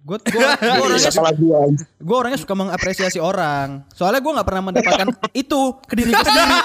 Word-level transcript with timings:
Gue 0.00 0.16
gue 0.16 0.40
orangnya 0.80 1.12
Salah 1.12 1.34
gua. 1.36 1.68
gue 1.76 2.16
orangnya 2.16 2.40
suka 2.40 2.54
mengapresiasi 2.56 3.20
orang. 3.20 3.84
Soalnya 3.92 4.24
gue 4.24 4.32
nggak 4.32 4.48
pernah 4.48 4.62
mendapatkan 4.64 5.08
itu 5.44 5.60
ke 5.84 5.94
diri 5.94 6.10
gue 6.10 6.24
sendiri. 6.24 6.56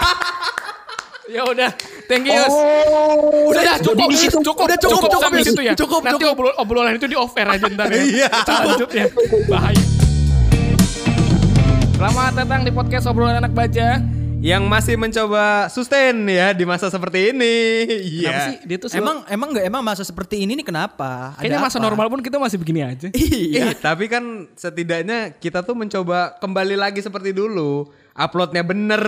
Ya 1.26 1.42
udah, 1.42 1.74
thank 2.06 2.30
you. 2.30 2.38
Oh, 2.38 3.50
Udah 3.50 3.82
cukup, 3.82 4.14
gitu. 4.14 4.40
cukup, 4.46 4.70
Udah 4.70 4.78
cukup, 4.78 4.94
cukup, 4.94 5.10
cukup, 5.10 5.22
sampai 5.26 5.42
situ 5.42 5.62
ya. 5.66 5.74
Cukup, 5.74 6.06
Nanti 6.06 6.22
cukup. 6.22 6.32
obrol- 6.38 6.58
obrolan 6.62 6.94
itu 6.96 7.10
di 7.10 7.18
off 7.18 7.34
air 7.34 7.50
aja 7.50 7.66
ntar 7.66 7.90
ya. 7.90 7.98
Iya. 7.98 8.30
Selanjutnya. 8.46 9.06
Bahaya. 9.50 9.84
Selamat 11.98 12.32
datang 12.38 12.62
di 12.62 12.70
podcast 12.70 13.10
obrolan 13.10 13.42
anak 13.42 13.52
baca. 13.52 14.15
Yang 14.46 14.64
masih 14.70 14.94
mencoba 14.94 15.66
sustain 15.74 16.14
ya 16.30 16.54
di 16.54 16.70
masa 16.70 16.86
seperti 16.94 17.34
ini. 17.34 17.56
Iya. 17.90 18.30
Kenapa 18.30 18.42
sih 18.46 18.56
dia 18.62 18.78
tuh 18.78 18.90
selalu- 18.94 19.02
emang 19.02 19.18
emang 19.26 19.50
nggak 19.58 19.66
emang 19.66 19.82
masa 19.82 20.06
seperti 20.06 20.46
ini 20.46 20.54
nih 20.54 20.66
kenapa? 20.70 21.34
Ada 21.34 21.42
kayaknya 21.42 21.66
masa 21.66 21.78
apa? 21.82 21.86
normal 21.90 22.08
pun 22.14 22.22
kita 22.22 22.38
masih 22.38 22.62
begini 22.62 22.86
aja. 22.86 23.10
Iya. 23.18 23.74
Eh, 23.74 23.76
tapi 23.82 24.06
kan 24.06 24.46
setidaknya 24.54 25.34
kita 25.42 25.66
tuh 25.66 25.74
mencoba 25.74 26.38
kembali 26.38 26.78
lagi 26.78 27.02
seperti 27.02 27.34
dulu. 27.34 27.90
Uploadnya 28.14 28.62
bener. 28.62 29.02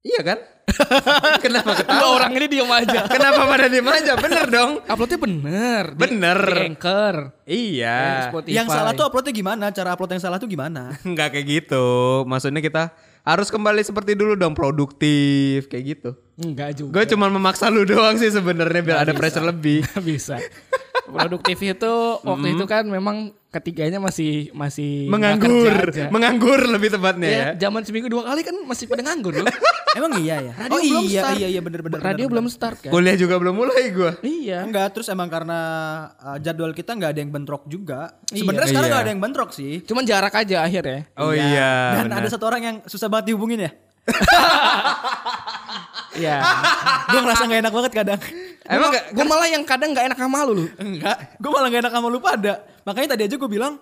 Iya 0.00 0.20
kan? 0.24 0.38
Kenapa 1.44 1.76
Dua 1.76 1.80
ketawa? 1.84 2.08
orang 2.16 2.32
ini 2.40 2.46
diem 2.48 2.70
aja. 2.72 3.04
Kenapa 3.20 3.44
pada 3.44 3.68
diem 3.68 3.84
aja? 3.84 4.12
Bener 4.16 4.44
dong. 4.48 4.80
Uploadnya 4.80 5.20
bener. 5.20 5.84
Bener. 5.92 6.38
Di 6.40 6.60
Anchor. 6.72 7.14
Iya. 7.44 8.00
di 8.00 8.20
Spotify. 8.32 8.56
Yang 8.56 8.68
salah 8.72 8.92
tuh 8.96 9.04
uploadnya 9.12 9.32
gimana? 9.36 9.68
Cara 9.76 9.92
upload 9.92 10.16
yang 10.16 10.22
salah 10.24 10.40
tuh 10.40 10.48
gimana? 10.48 10.96
Nggak 11.04 11.36
kayak 11.36 11.46
gitu. 11.46 11.84
Maksudnya 12.24 12.64
kita 12.64 12.96
harus 13.24 13.48
kembali 13.48 13.80
seperti 13.80 14.12
dulu 14.12 14.36
dong 14.36 14.52
produktif 14.52 15.66
kayak 15.72 15.84
gitu. 15.96 16.10
Enggak 16.36 16.76
juga. 16.76 17.00
Gue 17.00 17.04
cuma 17.08 17.32
memaksa 17.32 17.72
lu 17.72 17.82
doang 17.90 18.20
sih 18.20 18.28
sebenarnya 18.28 18.82
biar 18.84 18.98
ada 19.08 19.12
pressure 19.16 19.48
lebih. 19.48 19.82
Nggak 19.82 20.04
bisa. 20.04 20.36
Produktif 21.04 21.58
itu 21.58 21.94
waktu 22.20 22.46
itu 22.52 22.64
kan 22.64 22.84
memang 22.84 23.16
ketiganya 23.48 24.02
masih 24.02 24.50
masih 24.50 25.06
Menganggur, 25.06 25.70
aja. 25.70 26.10
menganggur 26.10 26.58
lebih 26.66 26.90
tepatnya 26.90 27.28
Ya, 27.28 27.38
ya. 27.38 27.50
zaman 27.62 27.86
seminggu 27.86 28.10
dua 28.10 28.26
kali 28.26 28.42
kan 28.42 28.56
masih 28.64 28.88
pada 28.88 29.04
nganggur 29.04 29.30
loh. 29.30 29.46
Emang 29.94 30.18
iya 30.18 30.42
ya? 30.42 30.52
Radio 30.58 30.74
oh 30.74 30.80
belum 30.80 31.04
iya 31.06 31.20
start. 31.22 31.36
iya 31.38 31.48
iya 31.48 31.60
bener 31.62 31.80
bener. 31.80 31.98
Radio 32.00 32.26
bener, 32.26 32.32
belum 32.32 32.44
bener. 32.44 32.56
start 32.56 32.76
kan? 32.82 32.90
Kuliah 32.90 33.14
juga 33.14 33.38
belum 33.38 33.54
mulai 33.54 33.82
gue. 33.88 34.10
Iya. 34.24 34.66
Enggak, 34.66 34.90
terus 34.90 35.06
emang 35.06 35.30
karena 35.30 35.58
uh, 36.18 36.38
jadwal 36.40 36.72
kita 36.72 36.90
nggak 36.92 37.10
ada 37.14 37.20
yang 37.20 37.30
bentrok 37.30 37.62
juga. 37.64 38.18
Iya. 38.26 38.42
Sebenarnya 38.42 38.66
sekarang 38.66 38.82
Iya. 38.82 38.90
nggak 38.90 39.04
ada 39.04 39.12
yang 39.12 39.22
bentrok 39.22 39.50
sih. 39.52 39.72
Cuman 39.84 40.02
jarak 40.02 40.34
aja 40.34 40.56
akhirnya. 40.62 41.00
Oh 41.14 41.30
iya. 41.30 41.70
Dan 41.94 42.10
benar. 42.10 42.18
ada 42.20 42.28
satu 42.28 42.44
orang 42.44 42.62
yang 42.64 42.76
susah 42.84 43.06
banget 43.06 43.30
dihubungin 43.30 43.60
ya. 43.62 43.72
Iya. 46.14 46.38
gue 47.06 47.20
ngerasa 47.20 47.42
nggak 47.44 47.60
enak 47.60 47.72
banget 47.72 47.92
kadang. 47.94 48.20
Emang 48.64 48.88
gak, 48.88 49.04
Gue 49.12 49.24
malah 49.24 49.44
yang 49.46 49.60
kadang 49.62 49.92
nggak 49.92 50.06
enak 50.08 50.18
sama 50.18 50.40
lu 50.42 50.52
lu. 50.54 50.66
Enggak, 50.76 51.36
gue 51.36 51.50
malah 51.50 51.68
gak 51.68 51.82
enak 51.84 51.92
sama 51.92 52.06
lu 52.06 52.18
pada. 52.18 52.54
Makanya 52.82 53.08
tadi 53.12 53.22
aja 53.24 53.36
gue 53.36 53.50
bilang, 53.50 53.76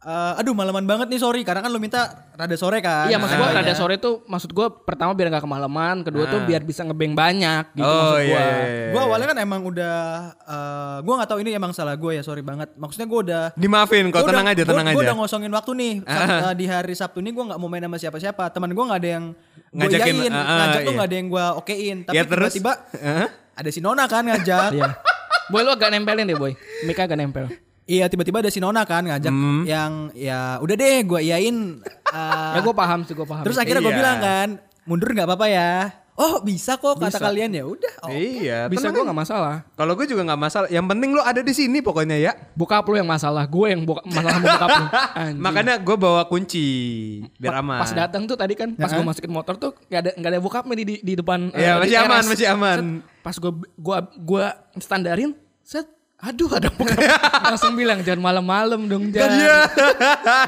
eh, 0.00 0.32
aduh 0.36 0.52
malaman 0.52 0.80
banget 0.82 1.08
nih 1.08 1.16
sorry 1.18 1.40
karena 1.40 1.60
kan 1.60 1.68
lu 1.68 1.76
minta 1.76 2.08
rada 2.32 2.52
sore 2.54 2.80
kan. 2.80 3.04
Iya 3.06 3.16
maksud 3.16 3.36
gue 3.36 3.44
Nah, 3.44 3.52
rada 3.54 3.68
iya. 3.68 3.76
sore 3.76 3.96
tuh 3.96 4.24
maksud 4.24 4.48
gue 4.48 4.66
pertama 4.82 5.12
biar 5.12 5.28
nggak 5.28 5.44
kemalaman, 5.44 6.00
kedua 6.02 6.24
tuh 6.26 6.40
biar 6.42 6.60
bisa 6.60 6.82
ngebeng 6.82 7.12
banyak 7.12 7.72
gitu 7.74 7.84
oh 7.84 8.16
maksud 8.16 8.16
iya. 8.16 8.24
gue. 8.24 8.40
iya, 8.40 8.64
iya. 8.64 8.88
Gue 8.90 9.02
awalnya 9.02 9.26
kan 9.28 9.38
emang 9.38 9.60
udah, 9.62 9.96
uh, 10.40 10.96
gue 11.00 11.14
nggak 11.14 11.28
tahu 11.28 11.38
ini 11.40 11.50
emang 11.52 11.72
salah 11.72 11.92
gue 11.94 12.12
ya 12.14 12.22
sorry 12.22 12.40
banget. 12.40 12.72
Maksudnya 12.74 13.04
gue 13.06 13.20
udah 13.22 13.42
Dimaafin 13.54 14.08
kok 14.08 14.20
Gua 14.20 14.28
tenang 14.30 14.44
udah- 14.46 14.56
aja, 14.56 14.62
tenang 14.62 14.86
gua 14.86 14.92
aja. 14.94 15.04
udah 15.04 15.14
ngosongin 15.14 15.52
waktu 15.52 15.72
nih 15.74 15.92
Sab- 16.02 16.32
uh, 16.42 16.54
di 16.60 16.64
hari 16.64 16.94
Sabtu 16.94 17.20
ini 17.20 17.30
gue 17.30 17.44
nggak 17.44 17.58
mau 17.58 17.68
main 17.68 17.84
sama 17.84 17.96
siapa-siapa. 17.98 18.48
Teman 18.50 18.72
gue 18.72 18.84
nggak 18.84 19.00
ada 19.00 19.10
yang 19.10 19.24
gue 19.36 19.53
Ngajakin, 19.74 20.14
iyain, 20.14 20.30
uh, 20.30 20.38
uh, 20.38 20.56
ngajak 20.56 20.78
tuh 20.78 20.86
iya. 20.86 20.96
nggak 20.96 21.08
ada 21.10 21.16
yang 21.16 21.28
gue 21.28 21.44
okein. 21.58 21.96
Tapi 22.04 22.14
Ya, 22.14 22.22
terus? 22.22 22.52
tiba-tiba 22.52 22.72
Hah? 22.96 23.28
ada 23.52 23.68
si 23.68 23.80
Nona 23.80 24.04
kan 24.06 24.22
ngajak. 24.22 24.70
Iya. 24.72 24.90
Boy 25.44 25.60
lu 25.60 25.70
agak 25.70 25.90
nempelin 25.90 26.24
deh 26.24 26.34
boy. 26.34 26.52
Mika 26.82 27.04
agak 27.04 27.18
nempel. 27.18 27.50
Iya 27.84 28.08
tiba-tiba 28.08 28.40
ada 28.40 28.48
si 28.48 28.58
Nona 28.58 28.82
kan 28.82 29.04
ngajak 29.04 29.28
Hmm. 29.28 29.66
yang 29.66 30.08
ya 30.14 30.56
udah 30.56 30.72
deh 30.72 30.96
gue 31.02 31.20
iyain. 31.20 31.84
uh, 32.08 32.52
ya 32.54 32.60
gue 32.60 32.72
paham 32.72 33.02
sih 33.02 33.12
gue 33.12 33.26
paham. 33.26 33.44
Terus 33.44 33.58
akhirnya 33.58 33.82
gue 33.82 33.90
Iya. 33.90 33.98
bilang 33.98 34.18
kan, 34.18 34.48
mundur 34.84 35.10
nggak 35.10 35.26
apa-apa 35.26 35.46
ya. 35.46 35.72
Oh 36.14 36.38
bisa 36.46 36.78
kok 36.78 36.94
kata 36.94 37.10
Bisa. 37.10 37.18
kalian 37.18 37.50
ya 37.58 37.66
udah. 37.66 37.94
Oh. 38.06 38.10
Iya. 38.14 38.70
bisa 38.70 38.86
tenang 38.86 38.94
gue 38.94 39.04
nggak 39.10 39.20
masalah. 39.26 39.56
Kalau 39.74 39.98
gue 39.98 40.06
juga 40.06 40.22
nggak 40.22 40.40
masalah. 40.46 40.68
Yang 40.70 40.86
penting 40.94 41.10
lu 41.10 41.18
ada 41.18 41.42
di 41.42 41.50
sini 41.50 41.82
pokoknya 41.82 42.16
ya. 42.22 42.32
Bokap 42.54 42.86
lu 42.86 42.94
yang 42.94 43.10
masalah, 43.10 43.42
gue 43.50 43.66
yang 43.66 43.82
buka, 43.82 44.06
masalah 44.06 44.30
sama 44.38 44.46
bokap 44.46 44.68
lu. 44.78 44.86
Makanya 45.50 45.74
gue 45.82 45.96
bawa 45.98 46.22
kunci 46.30 46.66
biar 47.34 47.58
aman. 47.58 47.82
Pas 47.82 47.90
datang 47.90 48.30
tuh 48.30 48.38
tadi 48.38 48.54
kan 48.54 48.78
pas 48.78 48.94
gue 48.94 49.02
masukin 49.02 49.32
motor 49.34 49.58
tuh 49.58 49.74
gak 49.90 50.00
ada 50.06 50.10
gak 50.14 50.30
ada 50.30 50.38
bokapnya 50.38 50.74
di 50.78 50.84
di, 50.86 50.94
di 51.02 51.12
depan. 51.18 51.50
Iya, 51.50 51.66
eh, 51.66 51.74
masih 51.82 51.90
di 51.90 51.98
aman, 51.98 52.22
masih 52.30 52.46
aman. 52.46 52.78
Set, 52.78 52.86
pas 53.26 53.34
gue 53.34 53.52
gua 53.74 53.98
gua 54.22 54.46
standarin, 54.78 55.34
set 55.66 55.90
aduh 56.24 56.50
ada 56.56 56.72
bokap. 56.76 56.96
Langsung 57.52 57.76
bilang 57.76 58.00
jangan 58.00 58.24
malam-malam 58.24 58.88
dong 58.88 59.12
jangan. 59.12 59.36
Iya. 59.36 59.58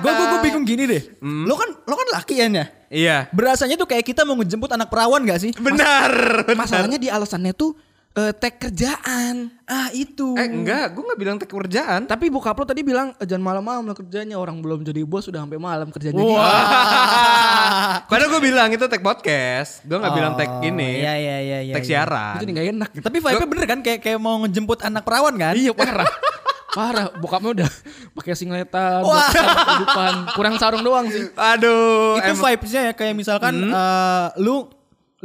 Gue 0.00 0.12
gue 0.16 0.40
bingung 0.40 0.64
gini 0.64 0.84
deh. 0.88 1.02
Lo 1.20 1.54
kan 1.60 1.70
lo 1.84 1.94
kan 1.94 2.08
laki 2.16 2.40
ya 2.40 2.46
Nya? 2.48 2.64
Iya. 2.88 3.16
Berasanya 3.34 3.76
tuh 3.76 3.84
kayak 3.84 4.06
kita 4.06 4.24
mau 4.24 4.38
ngejemput 4.38 4.72
anak 4.72 4.88
perawan 4.88 5.20
gak 5.26 5.42
sih? 5.42 5.52
Benar. 5.58 6.46
benar. 6.46 6.56
Masalahnya 6.56 6.96
di 6.96 7.12
alasannya 7.12 7.52
tuh 7.52 7.76
eh, 8.16 8.32
tag 8.32 8.56
kerjaan. 8.56 9.52
Ah 9.68 9.92
itu. 9.92 10.32
Eh 10.40 10.48
enggak, 10.48 10.96
gue 10.96 11.02
nggak 11.04 11.20
bilang 11.20 11.36
tek 11.36 11.52
kerjaan. 11.52 12.08
Tapi 12.08 12.32
bokap 12.32 12.56
lo 12.56 12.64
tadi 12.64 12.80
bilang 12.80 13.12
"Eh, 13.20 13.26
jangan 13.28 13.44
malam-malam 13.44 13.84
lah 13.84 13.96
kerjanya 13.98 14.40
orang 14.40 14.64
belum 14.64 14.80
jadi 14.86 15.04
bos 15.04 15.28
sudah 15.28 15.44
sampai 15.44 15.60
malam 15.60 15.92
kerjanya. 15.92 16.16
gitu. 16.16 16.34
Padahal 18.10 18.28
gue 18.32 18.42
bilang 18.42 18.68
itu 18.72 18.84
tek 18.88 19.04
podcast. 19.04 19.84
Gue 19.84 20.00
nggak 20.00 20.14
bilang 20.16 20.32
tek 20.40 20.50
ini. 20.64 21.04
Iya 21.04 21.14
iya 21.20 21.36
iya. 21.44 21.58
iya 21.68 21.74
tek 21.76 21.84
iya. 21.84 21.90
siaran. 22.02 22.40
Itu 22.40 22.44
nih 22.48 22.54
gak 22.56 22.66
enak. 22.72 22.90
Tapi 23.04 23.16
vibe-nya 23.20 23.48
bener 23.52 23.66
kan 23.68 23.78
kayak 23.84 24.00
kayak 24.00 24.18
mau 24.18 24.40
ngejemput 24.46 24.80
anak 24.80 25.02
perawan 25.04 25.34
kan? 25.36 25.52
Iya 25.52 25.76
parah. 25.76 26.08
Parah, 26.76 27.08
bokapnya 27.16 27.50
udah 27.56 27.70
pakai 28.20 28.36
singletan, 28.36 29.00
Wah. 29.00 29.32
kurang 30.36 30.60
sarung 30.60 30.84
doang 30.84 31.08
sih. 31.08 31.24
Aduh. 31.32 32.20
itu 32.20 32.36
vibes-nya 32.36 32.82
ya 32.82 32.92
kayak 32.92 33.16
misalkan 33.16 33.72
eh, 33.72 34.26
lu 34.44 34.68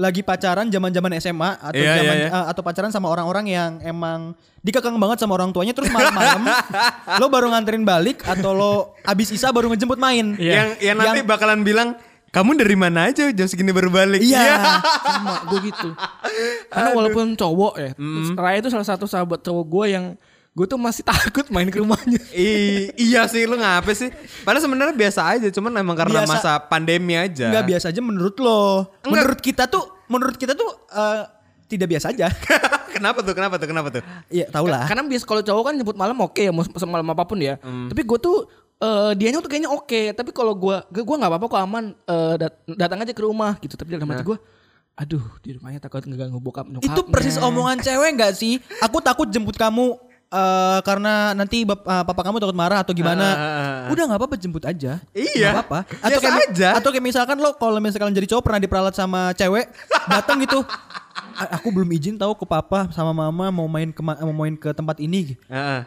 lagi 0.01 0.25
pacaran 0.25 0.65
zaman-zaman 0.67 1.13
SMA 1.15 1.61
atau 1.61 1.77
Iya, 1.77 1.93
zaman 2.01 2.15
iya, 2.17 2.25
iya. 2.25 2.33
eh, 2.33 2.45
atau 2.49 2.61
pacaran 2.65 2.89
sama 2.89 3.05
orang-orang 3.05 3.45
yang 3.45 3.71
emang 3.81 4.33
dikekang 4.59 4.97
banget 4.97 5.21
sama 5.21 5.37
orang 5.37 5.53
tuanya 5.53 5.71
terus 5.71 5.93
malam-malam 5.93 6.41
lo 7.21 7.25
baru 7.27 7.53
nganterin 7.53 7.85
balik 7.85 8.25
atau 8.25 8.51
lo 8.51 8.73
abis 9.03 9.29
isa 9.29 9.53
baru 9.53 9.69
ngejemput 9.69 9.95
main. 9.95 10.33
Iya. 10.35 10.53
Yang 10.57 10.69
yang 10.81 10.95
nanti 10.97 11.19
Yang- 11.21 11.29
bakalan 11.29 11.61
bilang 11.61 11.89
kamu 12.31 12.57
dari 12.57 12.73
mana 12.73 13.11
aja 13.11 13.29
jam 13.29 13.45
segini 13.45 13.69
baru 13.69 13.91
balik. 13.91 14.23
Iya. 14.23 14.57
sama 15.03 15.45
gue 15.45 15.59
gitu 15.67 15.89
karena 16.71 16.89
walaupun 16.91 17.35
cowok 17.35 17.73
ya 17.77 17.91
Raya 18.33 18.57
itu 18.57 18.71
salah 18.71 18.87
satu 18.87 19.05
sahabat 19.05 19.43
cowok 19.43 19.65
gue 19.67 19.85
yang 19.91 20.05
gue 20.51 20.65
tuh 20.65 20.75
masih 20.75 20.99
takut 21.01 21.47
main 21.47 21.63
ke 21.65 21.79
rumahnya 21.79 22.19
I- 22.35 22.91
iya 22.93 23.23
sih 23.23 23.47
lu 23.47 23.55
ngapa 23.55 23.87
sih? 23.91 24.11
Padahal 24.43 24.59
sebenarnya 24.61 24.91
biasa 24.91 25.21
aja, 25.29 25.47
cuman 25.47 25.71
emang 25.73 25.95
karena 25.95 26.21
Biasa. 26.21 26.31
masa 26.33 26.51
pandemi 26.59 27.15
aja. 27.15 27.47
Enggak 27.47 27.67
biasa 27.69 27.85
aja 27.87 28.01
menurut 28.01 28.35
lo. 28.35 28.91
Menurut 29.05 29.39
kita 29.39 29.65
tuh 29.65 29.79
menurut 30.05 30.35
kita 30.35 30.51
tuh 30.51 30.67
eh, 30.87 31.23
tidak 31.65 31.87
biasa 31.87 32.11
aja. 32.11 32.27
kenapa 32.95 33.23
tuh? 33.23 33.31
Kenapa 33.31 33.55
tuh? 33.55 33.65
Kenapa 33.65 33.87
tuh? 33.89 34.03
Iya, 34.27 34.51
tau 34.51 34.67
lah. 34.67 34.83
karena 34.83 35.07
biasa 35.07 35.23
kalau 35.23 35.39
cowok 35.39 35.63
kan 35.63 35.73
nyebut 35.73 35.95
malam 35.95 36.19
oke 36.19 36.35
ya 36.37 36.51
mau 36.51 36.67
semalam 36.67 37.07
apa 37.07 37.23
pun 37.23 37.39
ya 37.39 37.55
tapi 37.61 38.03
gue 38.03 38.19
tuh 38.19 38.43
eh 38.75 39.11
dianya 39.15 39.39
tuh 39.39 39.47
kayaknya 39.47 39.71
oke 39.71 40.01
tapi 40.11 40.33
kalau 40.33 40.51
gue 40.51 40.73
gue 40.91 41.15
nggak 41.15 41.31
apa-apa 41.31 41.45
kok 41.47 41.61
aman 41.61 41.83
eh, 41.95 42.35
dat- 42.35 42.59
datang 42.67 42.99
aja 42.99 43.13
ke 43.13 43.21
rumah 43.21 43.55
gitu 43.57 43.77
tapi 43.77 43.93
dalam 43.93 44.03
hati 44.05 44.25
gue 44.25 44.35
aduh 44.91 45.23
di 45.39 45.55
rumahnya 45.55 45.79
takut 45.79 46.03
ngeganggu 46.03 46.37
bokap 46.37 46.67
nyokapnya 46.67 46.91
Itu 46.91 47.07
persis 47.07 47.39
omongan 47.39 47.79
cewek 47.79 48.11
nggak 48.11 48.33
sih? 48.33 48.59
Aku 48.81 48.99
takut 48.99 49.29
jemput 49.29 49.55
kamu 49.55 49.95
eh, 50.31 50.79
karena 50.81 51.35
nanti 51.35 51.61
bap- 51.61 51.83
eh, 51.83 52.03
papa 52.03 52.21
kamu 52.23 52.39
takut 52.39 52.55
marah 52.55 52.79
atau 52.81 52.91
gimana. 52.91 53.27
Ah. 53.27 53.91
Udah 53.91 54.03
nggak 54.07 54.19
apa-apa 54.19 54.35
jemput 54.35 54.63
aja. 54.63 55.03
Iya. 55.11 55.51
Nggak 55.51 55.57
apa-apa. 55.59 55.79
Atau 55.99 56.07
Biasa 56.17 56.25
kayak, 56.25 56.47
aja. 56.49 56.69
Atau 56.73 56.89
kayak 56.89 57.05
misalkan 57.05 57.37
lo 57.37 57.51
kalau 57.53 57.77
misalkan 57.77 58.09
jadi 58.09 58.27
cowok 58.27 58.43
pernah 58.43 58.59
diperalat 58.59 58.95
sama 58.95 59.35
cewek, 59.35 59.67
datang 60.07 60.39
gitu. 60.39 60.63
"A- 61.35 61.59
Aku 61.59 61.69
belum 61.69 61.91
izin 61.91 62.15
tahu 62.15 62.33
ke 62.33 62.45
papa 62.45 62.87
sama 62.89 63.11
mama 63.11 63.51
mau 63.51 63.67
main 63.67 63.91
ke 63.91 63.99
ma- 63.99 64.19
mau 64.21 64.35
main 64.41 64.55
ke 64.55 64.71
tempat 64.71 64.97
ini. 64.97 65.35
Heeh. 65.45 65.81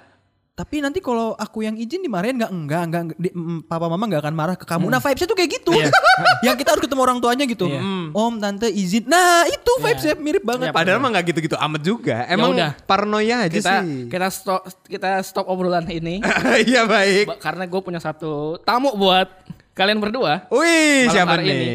Tapi 0.54 0.78
nanti 0.78 1.02
kalau 1.02 1.34
aku 1.34 1.66
yang 1.66 1.74
izin 1.74 1.98
dimarahin 1.98 2.38
nggak? 2.38 2.52
Enggak, 2.54 2.82
enggak. 2.86 3.02
enggak. 3.10 3.18
Di- 3.18 3.34
mm, 3.34 3.66
papa 3.66 3.90
mama 3.90 4.06
nggak 4.06 4.22
akan 4.22 4.34
marah 4.38 4.54
ke 4.54 4.62
kamu. 4.62 4.86
Nah 4.86 5.02
vibesnya 5.02 5.26
tuh 5.26 5.34
kayak 5.34 5.50
gitu. 5.50 5.74
yang 6.46 6.54
kita 6.54 6.78
harus 6.78 6.82
ketemu 6.86 7.00
orang 7.02 7.18
tuanya 7.18 7.42
gitu. 7.50 7.66
Iya. 7.66 7.82
Om, 8.14 8.34
tante 8.38 8.70
izin. 8.70 9.02
Nah 9.10 9.50
itu 9.50 9.72
vibesnya 9.82 10.14
mirip 10.14 10.46
banget. 10.46 10.70
Padahal 10.70 11.02
mah 11.02 11.10
nggak 11.10 11.26
gitu-gitu 11.34 11.58
amat 11.58 11.80
juga. 11.82 12.22
Emang 12.30 12.54
udah. 12.54 12.70
paranoia 12.86 13.50
aja 13.50 13.50
kita 13.50 13.82
sih. 13.82 14.06
kita 14.06 14.28
stop 14.30 14.62
kita 14.86 15.18
stop 15.26 15.50
obrolan 15.50 15.90
ini 15.90 16.22
Iya 16.70 16.86
baik. 16.86 17.34
Ba- 17.34 17.42
karena 17.42 17.66
gue 17.66 17.80
punya 17.82 17.98
satu 17.98 18.62
tamu 18.62 18.94
buat 18.94 19.26
kalian 19.74 19.98
berdua 19.98 20.46
Wih, 20.54 21.10
siapa 21.10 21.34
nih? 21.34 21.50
Hmm. 21.50 21.50
ini. 21.50 21.66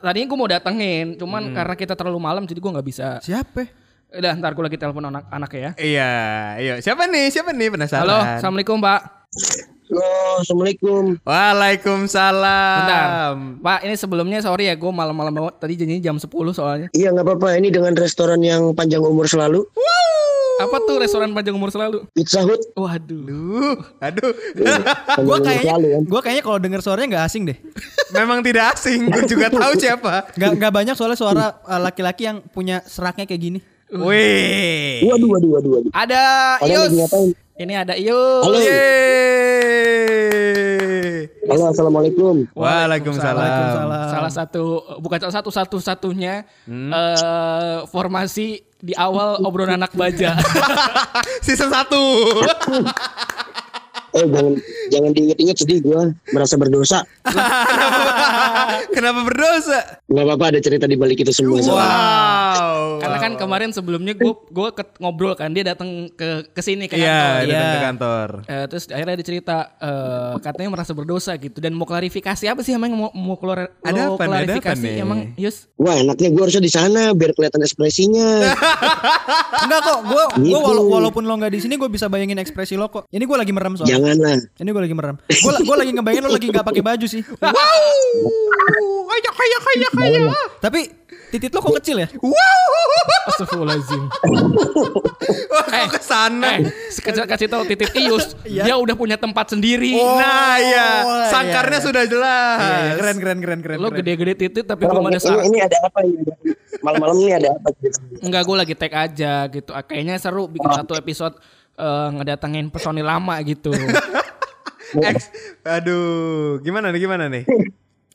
Tadinya 0.00 0.26
gue 0.32 0.38
mau 0.40 0.48
datengin, 0.48 1.06
cuman 1.20 1.52
karena 1.52 1.74
kita 1.76 1.92
terlalu 1.92 2.24
malam 2.24 2.48
jadi 2.48 2.56
gue 2.56 2.72
nggak 2.72 2.88
bisa. 2.88 3.20
Siapa? 3.20 3.83
Udah 4.14 4.32
ntar 4.38 4.54
gue 4.54 4.62
lagi 4.62 4.78
telepon 4.78 5.10
anak 5.10 5.26
anak 5.26 5.50
ya. 5.50 5.70
Iya, 5.74 6.12
iya. 6.62 6.74
Siapa 6.78 7.10
nih? 7.10 7.34
Siapa 7.34 7.50
nih 7.50 7.74
penasaran? 7.74 8.06
Halo, 8.06 8.18
assalamualaikum 8.38 8.78
Pak. 8.78 9.00
Halo, 9.90 10.10
assalamualaikum. 10.38 11.02
Waalaikumsalam. 11.26 12.78
Bentar, 12.78 13.06
Pak. 13.58 13.78
Ini 13.82 13.94
sebelumnya 13.98 14.38
sorry 14.38 14.70
ya, 14.70 14.78
gue 14.78 14.86
malam-malam 14.94 15.34
banget. 15.34 15.54
Tadi 15.58 15.72
janjinya 15.82 16.02
jam 16.02 16.16
10 16.22 16.30
soalnya. 16.54 16.88
Iya 16.94 17.10
nggak 17.10 17.26
apa-apa. 17.26 17.58
Ini 17.58 17.74
dengan 17.74 17.90
restoran 17.98 18.38
yang 18.38 18.70
panjang 18.78 19.02
umur 19.02 19.26
selalu. 19.26 19.66
Apa 20.62 20.78
tuh 20.86 21.02
restoran 21.02 21.34
panjang 21.34 21.58
umur 21.58 21.74
selalu? 21.74 22.06
Pizza 22.14 22.38
Hut. 22.46 22.62
Waduh. 22.78 23.82
Aduh, 23.98 24.30
aduh. 24.30 24.78
Gue 25.26 25.38
kayaknya 25.42 25.74
kan. 25.74 26.02
gue 26.06 26.20
kayaknya 26.22 26.44
kalau 26.46 26.58
denger 26.62 26.80
suaranya 26.86 27.08
nggak 27.18 27.24
asing 27.26 27.42
deh. 27.50 27.58
Memang 28.14 28.46
tidak 28.46 28.78
asing, 28.78 29.10
gue 29.10 29.26
juga 29.26 29.50
tahu 29.50 29.74
siapa. 29.74 30.30
Nggak 30.38 30.50
nggak 30.62 30.72
banyak 30.72 30.94
soalnya 30.94 31.18
suara 31.18 31.58
uh, 31.66 31.82
laki-laki 31.82 32.30
yang 32.30 32.38
punya 32.54 32.78
seraknya 32.86 33.26
kayak 33.26 33.42
gini. 33.42 33.73
Wih. 33.94 35.06
Waduh, 35.06 35.28
waduh, 35.30 35.50
waduh, 35.54 35.70
waduh. 35.78 35.90
Ada 35.94 36.58
Ius. 36.66 36.90
Ini 37.54 37.74
ada 37.78 37.94
Ius. 37.94 38.42
Halo. 38.42 38.58
Yeay. 38.58 39.94
Halo, 41.46 41.70
assalamualaikum. 41.70 42.50
Waalaikumsalam. 42.58 43.38
Waalaikumsalam. 43.38 44.10
Salah 44.10 44.32
satu 44.34 44.82
bukan 44.98 45.22
salah 45.22 45.34
satu 45.38 45.50
satu 45.54 45.78
satunya 45.78 46.42
eh, 46.66 47.86
formasi 47.86 48.66
di 48.82 48.98
awal 48.98 49.38
obrolan 49.46 49.78
anak 49.78 49.94
baja. 49.94 50.34
Season 51.46 51.70
1. 51.70 51.86
Eh, 54.14 54.22
jangan 54.30 54.54
jangan 54.94 55.10
diinget-inget 55.10 55.56
sedih 55.58 55.82
gue 55.82 56.14
merasa 56.30 56.54
berdosa. 56.54 57.02
Kenapa 58.94 59.26
berdosa? 59.26 59.98
Gak 60.06 60.22
apa-apa 60.22 60.54
ada 60.54 60.62
cerita 60.62 60.86
di 60.86 60.94
balik 60.94 61.26
itu 61.26 61.34
semua. 61.34 61.58
soalnya. 61.58 61.82
Wow. 62.56 62.86
Karena 62.98 63.18
kan 63.18 63.32
kemarin 63.34 63.70
sebelumnya 63.70 64.14
gue 64.14 64.30
gue 64.30 64.68
ngobrol 64.96 65.34
kan 65.34 65.50
dia 65.50 65.64
datang 65.64 66.06
ke 66.08 66.46
ke 66.48 66.60
sini 66.60 66.86
ke 66.86 66.94
Iya, 66.94 67.04
kantor. 67.04 67.42
datang 67.42 67.50
Iya. 67.50 67.64
ke 67.66 67.84
kantor. 67.84 68.28
Eh, 68.44 68.64
terus 68.66 68.84
akhirnya 68.86 69.14
dia 69.16 69.26
cerita 69.26 69.56
eh, 69.76 70.32
katanya 70.40 70.68
merasa 70.70 70.92
berdosa 70.92 71.34
gitu 71.34 71.58
dan 71.58 71.72
mau 71.72 71.84
klarifikasi 71.84 72.44
apa 72.44 72.60
sih 72.60 72.72
emang 72.72 72.90
mau 72.92 73.10
mau 73.10 73.34
keluar 73.34 73.74
Ada 73.80 74.00
lo 74.04 74.14
apa 74.14 74.24
nih? 74.24 74.32
Ada 74.32 74.42
apa 74.48 74.62
klarifikasi 74.62 74.86
nih? 74.86 74.94
emang 75.00 75.18
Yus 75.34 75.56
Wah, 75.74 75.96
enaknya 75.96 76.28
gue 76.30 76.40
harusnya 76.40 76.60
di 76.60 76.70
sana 76.70 77.00
biar 77.10 77.32
kelihatan 77.32 77.60
ekspresinya. 77.60 78.28
Enggak 79.64 79.80
kok, 79.82 79.98
gue 80.04 80.24
Gitu. 80.44 80.60
walaupun 80.86 81.22
lo 81.22 81.34
nggak 81.34 81.50
di 81.50 81.60
sini 81.60 81.74
gue 81.74 81.88
bisa 81.88 82.06
bayangin 82.06 82.36
ekspresi 82.36 82.74
lo 82.74 82.86
kok. 82.86 83.08
Ini 83.08 83.20
gue 83.20 83.36
lagi 83.36 83.50
merem 83.50 83.74
soalnya. 83.74 83.96
Janganlah. 83.96 84.38
Ini 84.54 84.68
gue 84.68 84.82
lagi 84.82 84.94
merem. 84.94 85.16
Gue 85.24 85.52
gue 85.58 85.76
lagi 85.76 85.90
ngebayangin 85.90 86.22
lo 86.22 86.30
lagi 86.30 86.46
nggak 86.48 86.64
pakai 86.64 86.82
baju 86.82 87.06
sih. 87.06 87.22
Wow. 87.24 87.52
Kaya 89.06 89.30
kaya 89.30 89.58
kaya 89.60 89.88
kaya. 89.90 90.20
Tapi 90.60 90.80
titit 91.30 91.50
lo 91.50 91.60
kok 91.60 91.74
kecil 91.76 91.96
ya? 91.98 92.08
Wow. 92.16 92.32
Astagfirullahaladzim 93.24 94.02
Wah, 95.54 95.64
kok 95.64 95.88
ke 95.96 96.00
sana? 96.02 96.60
Eh, 96.60 96.70
kasih, 97.00 97.24
kasih 97.24 97.46
tau 97.48 97.62
titik 97.64 97.90
Ius, 97.96 98.36
dia 98.44 98.74
udah 98.76 98.92
punya 98.98 99.16
tempat 99.16 99.54
sendiri. 99.54 99.94
Nah, 99.96 100.58
ya. 100.58 100.60
iya, 100.60 100.88
Sangkarnya 101.30 101.78
iya. 101.80 101.86
sudah 101.86 102.02
jelas. 102.04 102.58
Iya, 102.60 102.76
iya, 102.76 102.92
keren 102.98 103.16
keren 103.22 103.38
keren 103.40 103.60
keren. 103.64 103.76
Lo 103.80 103.88
gede-gede 103.94 104.34
titik 104.34 104.64
tapi 104.66 104.84
belum 104.84 105.08
ada 105.08 105.18
Ini, 105.18 105.24
sang. 105.24 105.40
ini 105.46 105.58
ada 105.62 105.76
apa 105.80 106.00
ini? 106.04 106.22
Malam-malam 106.82 107.16
ini 107.22 107.32
ada 107.32 107.48
apa? 107.56 107.68
gitu? 107.80 107.98
Enggak, 108.20 108.42
gue 108.44 108.56
lagi 108.56 108.74
tag 108.76 108.92
aja 108.92 109.32
gitu. 109.48 109.70
Ah, 109.72 109.82
Kayaknya 109.86 110.14
seru 110.20 110.44
bikin 110.50 110.70
satu 110.74 110.92
episode 110.98 111.34
eh, 111.78 112.08
ngedatengin 112.18 112.66
personil 112.68 113.06
lama 113.06 113.34
gitu. 113.46 113.72
X. 114.94 115.30
Aduh, 115.78 116.60
gimana 116.60 116.90
nih 116.92 117.00
gimana 117.00 117.24
nih? 117.30 117.46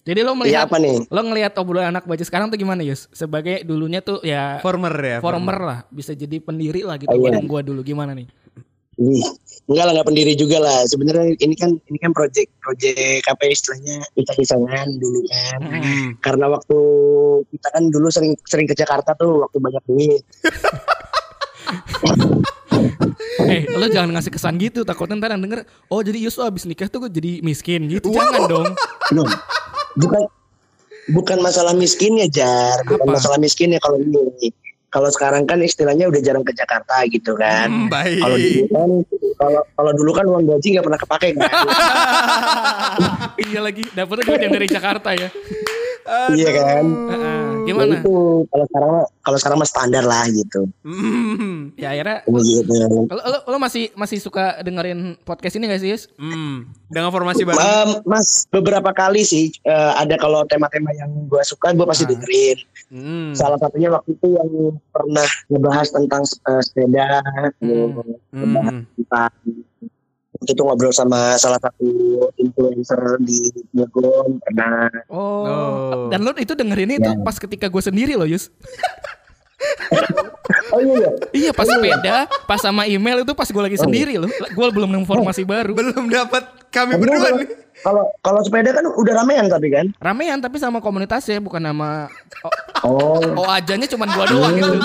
Jadi 0.10 0.26
lo 0.26 0.34
Iya 0.34 0.40
melihat 0.42 0.66
apa 0.66 0.78
nih? 0.82 1.06
lo 1.06 1.22
ngelihat 1.22 1.54
obrolan 1.62 1.94
anak 1.94 2.10
baca 2.10 2.26
sekarang 2.26 2.50
tuh 2.50 2.58
gimana 2.58 2.82
Yus? 2.82 3.06
Sebagai 3.14 3.62
dulunya 3.62 4.02
tuh 4.02 4.26
ya 4.26 4.58
Former 4.58 4.90
ya. 4.98 5.18
former 5.22 5.58
lah, 5.62 5.80
bisa 5.94 6.18
jadi 6.18 6.42
pendiri 6.42 6.82
lah 6.82 6.98
gitu 6.98 7.14
Oh, 7.14 7.22
iya. 7.22 7.38
gua 7.46 7.62
dulu 7.62 7.86
gimana 7.86 8.18
nih? 8.18 8.26
Ih, 9.00 9.24
enggak 9.70 9.86
lah, 9.86 9.92
enggak 9.96 10.08
pendiri 10.10 10.34
juga 10.34 10.58
lah. 10.60 10.82
Sebenarnya 10.84 11.32
ini 11.40 11.56
kan 11.56 11.78
ini 11.78 11.98
kan 12.02 12.12
project 12.12 12.50
project 12.60 13.24
apa 13.30 13.42
ya 13.48 13.52
istilahnya 13.54 13.96
iseng-isengan 14.18 14.88
dulu 14.98 15.20
kan. 15.24 15.60
Hmm. 15.62 16.08
Karena 16.20 16.46
waktu 16.50 16.78
kita 17.54 17.68
kan 17.70 17.84
dulu 17.88 18.08
sering 18.10 18.34
sering 18.44 18.68
ke 18.68 18.74
Jakarta 18.74 19.14
tuh 19.14 19.46
waktu 19.46 19.58
banyak 19.62 19.84
duit. 19.86 20.24
Eh, 23.40 23.66
lo 23.72 23.88
jangan 23.88 24.14
ngasih 24.16 24.32
kesan 24.32 24.56
gitu, 24.60 24.84
takutnya 24.84 25.16
ntar 25.18 25.32
yang 25.32 25.42
denger, 25.42 25.64
oh 25.88 26.00
jadi 26.00 26.20
Yus 26.22 26.36
lo 26.36 26.46
abis 26.46 26.64
nikah 26.64 26.86
tuh 26.86 27.08
gue 27.08 27.12
jadi 27.12 27.32
miskin 27.40 27.88
gitu, 27.88 28.12
jangan 28.12 28.46
dong. 28.46 28.68
Loh, 29.16 29.26
bukan 29.97 30.30
bukan 31.09 31.38
masalah 31.41 31.74
miskinnya 31.74 32.30
jar, 32.30 32.86
bukan 32.86 33.09
Apa? 33.09 33.15
masalah 33.18 33.38
miskinnya 33.41 33.81
kalau 33.81 33.97
ini. 33.97 34.53
Kalau 34.89 35.06
sekarang 35.13 35.45
kan 35.45 35.62
istilahnya 35.62 36.09
udah 36.09 36.18
jarang 36.18 36.41
ke 36.41 36.50
Jakarta 36.50 37.06
gitu 37.13 37.38
kan. 37.38 37.69
Hmm, 37.69 37.94
baik. 37.94 38.25
Kalau 38.25 38.38
dulu 38.41 38.65
kan 38.74 38.89
kalau 39.38 39.62
kalau 39.77 39.91
dulu 39.94 40.12
kan 40.18 40.25
uang 40.25 40.44
gaji 40.50 40.68
nggak 40.74 40.86
pernah 40.89 41.00
kepake 41.00 41.27
kan. 41.38 41.45
iya 43.53 43.59
lagi, 43.62 43.86
dapetnya 43.94 44.24
duit 44.25 44.41
yang 44.41 44.53
dari 44.57 44.68
Jakarta 44.68 45.09
ya. 45.13 45.30
Iya 46.32 46.50
kan. 46.52 46.84
Heeh, 46.86 47.38
Ya 47.60 47.66
gimana? 47.68 47.96
itu 47.96 48.16
kalau 48.46 48.66
sekarang 48.66 48.92
kalau 49.20 49.38
sekarang 49.38 49.58
mah 49.58 49.70
standar 49.70 50.04
lah 50.04 50.26
gitu. 50.28 50.62
Hmm. 50.82 51.70
Ya 51.76 51.92
akhirnya, 51.92 52.26
Begitu. 52.26 52.72
lo, 53.06 53.20
lo, 53.20 53.38
lo 53.46 53.58
masih 53.58 53.94
masih 53.94 54.18
suka 54.18 54.58
dengerin 54.60 55.00
podcast 55.22 55.54
ini 55.54 55.68
gak 55.68 55.80
sih 55.80 55.92
Yus? 55.92 56.10
Hmm. 56.16 56.66
Dengan 56.88 57.10
formasi 57.10 57.44
baru. 57.44 57.56
Um, 57.56 57.90
mas 58.04 58.48
beberapa 58.48 58.90
kali 58.90 59.22
sih 59.22 59.54
eh, 59.62 59.92
ada 59.96 60.16
kalau 60.16 60.42
tema-tema 60.46 60.90
yang 60.92 61.10
gue 61.24 61.44
suka 61.44 61.72
gue 61.72 61.86
pasti 61.86 62.04
Ah. 62.04 62.10
dengerin. 62.10 62.58
Hmm. 62.90 63.30
Salah 63.34 63.58
satunya 63.58 63.90
waktu 63.90 64.12
itu 64.12 64.28
yang 64.30 64.50
pernah 64.90 65.28
ngebahas 65.48 65.88
tentang 65.90 66.24
eh, 66.26 66.62
sepeda, 66.64 67.22
Hmm. 67.60 68.02
ngebahas 68.32 68.74
Hmm. 68.74 68.86
tentang 68.96 69.32
waktu 70.39 70.51
itu 70.51 70.63
ngobrol 70.63 70.89
sama 70.89 71.36
salah 71.36 71.59
satu 71.59 71.88
influencer 72.36 72.97
di 73.19 73.39
Bogor 73.69 74.39
pernah. 74.41 74.88
Oh. 75.07 75.44
Oh. 75.44 76.07
Dan 76.07 76.24
lo 76.24 76.31
itu 76.33 76.53
dengerin 76.53 76.95
itu 76.95 77.06
Ya. 77.06 77.19
pas 77.19 77.36
ketika 77.36 77.68
gue 77.68 77.81
sendiri 77.81 78.15
loh 78.15 78.25
Yus. 78.25 78.47
Oh 80.71 80.80
iya 80.80 80.94
iya. 80.95 81.12
Iya 81.30 81.51
pas 81.51 81.65
sepeda, 81.65 82.18
pas 82.47 82.57
sama 82.57 82.86
email 82.86 83.21
itu 83.21 83.33
pas 83.33 83.44
gue 83.44 83.59
lagi 83.59 83.75
sendiri 83.75 84.15
loh. 84.15 84.30
Gue 84.50 84.68
belum 84.69 84.88
nemu 84.88 85.03
informasi 85.03 85.44
baru. 85.44 85.74
Belum 85.74 86.07
dapat 86.07 86.45
kami 86.69 86.94
Tapi 86.94 87.01
kan 87.01 87.01
berdua 87.01 87.19
kalau- 87.19 87.38
nih. 87.38 87.50
Kalau 87.80 88.03
kalau 88.19 88.39
sepeda 88.39 88.71
kan 88.71 88.86
udah 88.86 89.13
ramean 89.15 89.45
tapi 89.47 89.68
kan. 89.68 89.86
Ramean 89.97 90.39
tapi 90.39 90.57
sama 90.57 90.80
komunitasnya 90.80 91.39
bukan 91.39 91.59
nama 91.62 92.07
Oh, 92.81 93.19
oh, 93.36 93.47
ajanya 93.50 93.83
cuma 93.86 94.03
gua 94.06 94.25
doang 94.25 94.51
gitu. 94.53 94.80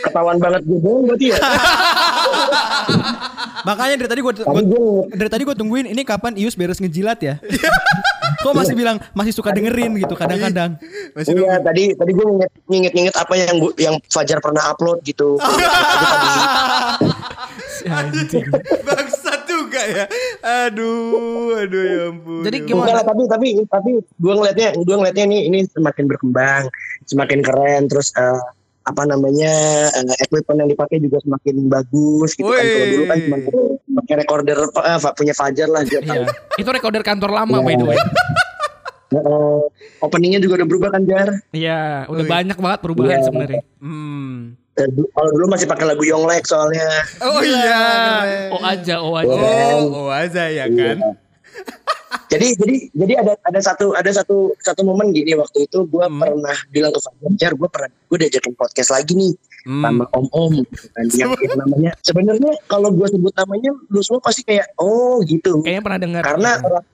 ketahuan 0.00 0.38
banget 0.38 0.62
gue 0.64 0.78
bohong 0.78 1.04
berarti 1.06 1.26
ya. 1.28 1.38
Makanya 3.66 3.94
dari 4.04 4.08
tadi 4.08 4.20
gue 4.20 4.32
dari 5.14 5.30
tadi 5.30 5.42
gue 5.44 5.56
tungguin 5.56 5.86
ini 5.90 6.02
kapan 6.04 6.36
Ius 6.36 6.56
beres 6.56 6.80
ngejilat 6.80 7.18
ya. 7.20 7.34
Kok 8.44 8.56
masih 8.56 8.72
bilang 8.72 8.96
masih 9.12 9.36
suka 9.36 9.52
dengerin 9.52 10.00
gitu 10.00 10.16
kadang-kadang. 10.16 10.80
Masih 11.12 11.36
Iya 11.36 11.60
tadi 11.60 11.92
tadi 11.92 12.12
gue 12.16 12.26
nginget 12.72 12.92
nginget 12.96 13.14
apa 13.20 13.34
yang 13.36 13.60
gua, 13.60 13.72
yang 13.76 13.96
Fajar 14.08 14.40
pernah 14.40 14.72
upload 14.72 15.04
gitu. 15.04 15.36
Bangsat 18.86 19.40
juga 19.48 19.80
ya. 19.84 20.04
Aduh, 20.68 21.56
aduh 21.64 21.82
ya 21.84 22.02
ampun. 22.12 22.42
Jadi 22.44 22.56
ya 22.60 22.64
Bukan 22.64 22.76
gimana? 22.86 22.96
lah, 23.00 23.04
tapi 23.04 23.22
tapi 23.28 23.48
tapi 23.68 23.90
gue 24.00 24.32
ngelihatnya 24.32 24.68
gue 24.76 24.94
ngelihatnya 24.96 25.24
ini 25.28 25.38
ini 25.48 25.58
semakin 25.68 26.04
berkembang, 26.08 26.64
semakin 27.08 27.40
keren, 27.44 27.82
terus 27.88 28.12
eh, 28.16 28.40
apa 28.80 29.02
namanya 29.04 29.52
eh, 29.92 30.16
equipment 30.24 30.58
yang 30.66 30.70
dipakai 30.72 30.96
juga 30.98 31.20
semakin 31.20 31.68
bagus 31.68 32.32
gitu 32.32 32.48
kan. 32.48 32.64
Kalau 32.64 32.86
dulu 32.88 33.04
kan 33.04 33.18
cuma 33.20 33.36
pakai 34.02 34.14
recorder 34.24 34.58
eh, 34.58 34.98
punya 35.14 35.34
Fajar 35.36 35.68
lah 35.68 35.82
dia 35.84 36.00
tahu. 36.00 36.24
Iya. 36.24 36.28
Itu 36.56 36.70
recorder 36.72 37.02
kantor 37.04 37.30
lama 37.30 37.60
by 37.60 37.74
the 37.76 37.86
way. 37.86 37.98
Nah, 39.10 39.22
eh, 39.26 39.60
openingnya 40.00 40.38
juga 40.38 40.62
udah 40.62 40.68
berubah 40.70 40.88
kan 40.94 41.02
Jar. 41.02 41.28
Iya, 41.50 42.06
udah 42.06 42.24
Wih. 42.24 42.30
banyak 42.30 42.58
banget 42.62 42.78
perubahan 42.78 43.18
Iya. 43.18 43.26
sebenarnya. 43.26 43.62
Hmm. 43.82 44.54
Eh, 44.78 44.86
Kalau 44.86 45.30
dulu 45.34 45.46
masih 45.50 45.66
pakai 45.66 45.84
lagu 45.84 46.02
Yonglek 46.06 46.46
soalnya. 46.46 46.88
Oh 47.18 47.42
iya. 47.42 47.82
Oh 48.54 48.62
aja, 48.62 48.94
oh 49.02 49.14
aja. 49.18 49.34
Oh, 49.34 50.06
oh 50.06 50.10
aja 50.14 50.46
ya 50.46 50.70
kan. 50.70 50.96
Jadi 52.30 52.46
jadi 52.54 52.76
jadi 52.94 53.12
ada 53.18 53.32
ada 53.42 53.60
satu 53.60 53.92
ada 53.92 54.08
satu 54.08 54.36
satu 54.56 54.80
momen 54.80 55.10
gini 55.10 55.34
waktu 55.34 55.66
itu 55.66 55.82
gue 55.82 56.00
Hmm. 56.00 56.16
pernah 56.16 56.56
bilang 56.68 56.90
ke 56.90 57.00
Fajar, 57.00 57.30
Jar 57.34 57.52
gue 57.52 57.68
pernah 57.68 57.90
gue 57.90 58.18
diajakin 58.18 58.54
podcast 58.54 58.90
lagi 58.90 59.12
nih 59.12 59.34
Hmm. 59.60 59.82
sama 59.82 60.04
Om 60.08 60.26
Om 60.30 60.54
kan 60.88 61.04
yang, 61.12 61.30
yang 61.36 61.58
namanya 61.58 61.92
sebenarnya 62.00 62.52
kalau 62.64 62.88
gue 62.88 63.06
sebut 63.06 63.34
namanya 63.34 63.70
lu 63.86 64.00
semua 64.00 64.20
pasti 64.20 64.40
kayak 64.40 64.72
oh 64.74 65.20
gitu 65.22 65.60
Kayaknya 65.60 65.82
pernah 65.82 66.00
dengar. 66.00 66.22
karena 66.24 66.50
orang 66.56 66.84